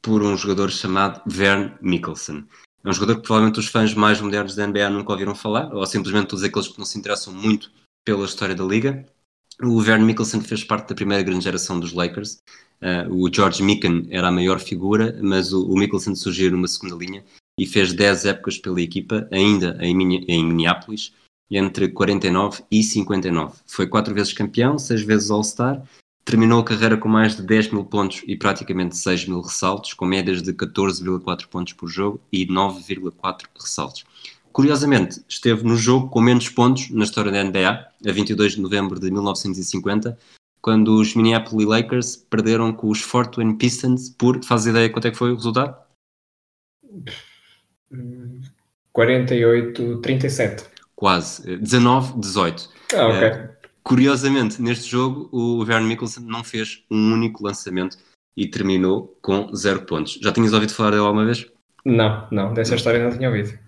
[0.00, 2.46] por um jogador chamado Vern Mikkelsen.
[2.84, 5.84] É um jogador que provavelmente os fãs mais modernos da NBA nunca ouviram falar, ou
[5.84, 7.70] simplesmente todos aqueles que não se interessam muito
[8.04, 9.04] pela história da liga.
[9.62, 12.40] O Vern Mikkelsen fez parte da primeira grande geração dos Lakers
[12.80, 16.94] Uh, o George Mikan era a maior figura, mas o, o Mickelson surgiu numa segunda
[16.94, 17.24] linha
[17.58, 21.12] e fez 10 épocas pela equipa, ainda em, em Minneapolis,
[21.50, 23.56] entre 49 e 59.
[23.66, 25.82] Foi quatro vezes campeão, seis vezes All-Star,
[26.24, 30.06] terminou a carreira com mais de 10 mil pontos e praticamente 6 mil ressaltos, com
[30.06, 34.04] médias de 14,4 pontos por jogo e 9,4 ressaltos.
[34.58, 38.98] Curiosamente, esteve no jogo com menos pontos na história da NBA, a 22 de novembro
[38.98, 40.18] de 1950,
[40.60, 45.12] quando os Minneapolis Lakers perderam com os Fort Wayne Pistons por, faz ideia quanto é
[45.12, 45.76] que foi o resultado?
[48.92, 50.66] 48-37.
[50.96, 52.68] Quase, 19-18.
[52.96, 53.28] Ah, ok.
[53.28, 53.48] Uh,
[53.84, 57.96] curiosamente, neste jogo, o Vern Mickelson não fez um único lançamento
[58.36, 60.18] e terminou com zero pontos.
[60.20, 61.46] Já tinhas ouvido falar dele alguma vez?
[61.84, 63.67] Não, não, dessa história não tinha ouvido.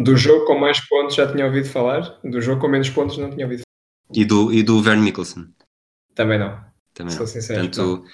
[0.00, 3.30] Do jogo com mais pontos já tinha ouvido falar, do jogo com menos pontos não
[3.30, 4.18] tinha ouvido falar.
[4.18, 5.48] E do, e do Vern Mickelson?
[6.14, 6.58] Também não.
[6.94, 7.26] Também Sou não.
[7.26, 8.04] Sincero, Portanto,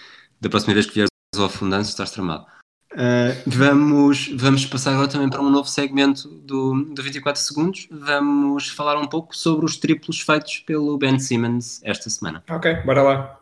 [0.41, 2.45] da próxima vez que vieres ao Fundanço, estás tramado.
[2.93, 7.87] Uh, vamos, vamos passar agora também para um novo segmento do, do 24 segundos.
[7.89, 12.43] Vamos falar um pouco sobre os triplos feitos pelo Ben Simmons esta semana.
[12.51, 13.41] Ok, bora lá.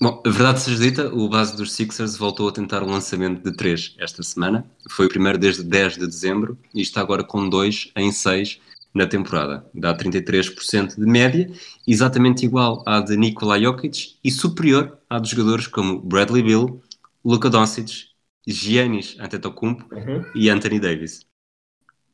[0.00, 3.56] Bom, a verdade seja dita, o base dos Sixers voltou a tentar o lançamento de
[3.56, 4.64] 3 esta semana.
[4.88, 8.60] Foi o primeiro desde 10 de dezembro e está agora com 2 em 6
[8.94, 9.66] na temporada.
[9.74, 11.50] Dá 33% de média,
[11.86, 16.80] exatamente igual à de Nikola Jokic e superior à de jogadores como Bradley Bill,
[17.24, 18.06] Luka Doncic,
[18.46, 20.24] Giannis Antetokounmpo uhum.
[20.32, 21.26] e Anthony Davis.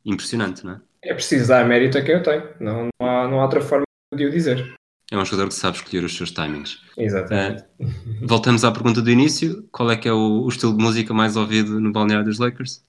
[0.03, 0.81] Impressionante, não é?
[1.03, 2.49] É preciso dar mérito a quem eu tenho.
[2.59, 4.75] Não, não, há, não há outra forma de o dizer.
[5.11, 6.79] É um jogador que sabe escolher os seus timings.
[6.97, 7.63] Exatamente.
[7.79, 9.67] Uh, voltamos à pergunta do início.
[9.71, 12.83] Qual é que é o, o estilo de música mais ouvido no balneário dos Lakers?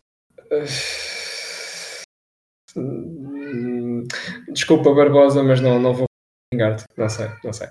[2.74, 4.02] Uh,
[4.50, 6.06] desculpa, Barbosa, mas não, não vou
[6.52, 6.84] engar-te.
[6.96, 7.68] Não sei, não sei.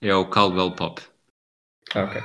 [0.00, 1.00] É o Caldwell Pop.
[1.94, 2.22] Ah, ok.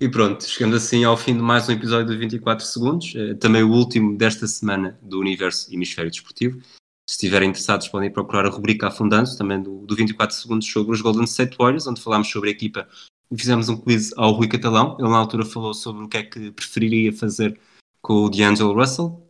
[0.00, 3.62] E pronto, chegando assim ao fim de mais um episódio de 24 segundos, eh, também
[3.62, 6.60] o último desta semana do Universo Hemisfério Desportivo.
[7.08, 11.00] Se estiverem interessados, podem procurar a rubrica Afundanço, também do, do 24 segundos sobre os
[11.00, 12.88] Golden State Warriors, onde falámos sobre a equipa
[13.32, 14.96] e fizemos um quiz ao Rui Catalão.
[14.98, 17.58] Ele, na altura, falou sobre o que é que preferiria fazer
[18.02, 19.26] com o D'Angelo Russell.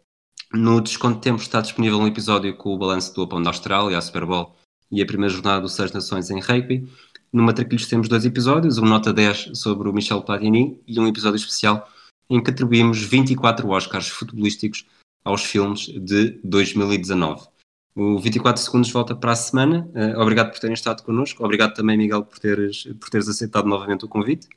[0.52, 3.96] No Desconto de Tempo está disponível um episódio com o balanço do Open da Austrália,
[3.96, 4.56] a Super Bowl
[4.90, 6.86] e a primeira jornada do Seis Nações em rugby.
[7.32, 11.36] No Matraquilhos temos dois episódios, um nota 10 sobre o Michel Platini e um episódio
[11.36, 11.88] especial
[12.28, 14.84] em que atribuímos 24 Oscars futebolísticos
[15.24, 17.51] aos filmes de 2019.
[17.94, 19.88] O 24 segundos volta para a semana.
[19.94, 21.44] Uh, obrigado por terem estado connosco.
[21.44, 24.48] Obrigado também, Miguel, por teres, por teres aceitado novamente o convite.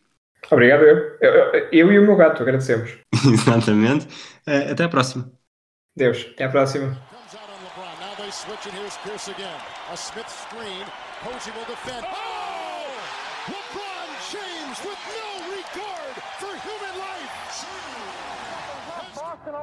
[0.49, 1.17] Obrigado, eu.
[1.21, 2.97] Eu, eu e o meu gato, agradecemos.
[3.33, 4.05] Exatamente.
[4.47, 5.31] Uh, até a próxima.
[5.95, 6.97] Deus, até a próxima.
[8.25, 8.65] they switch,
[14.65, 15.24] and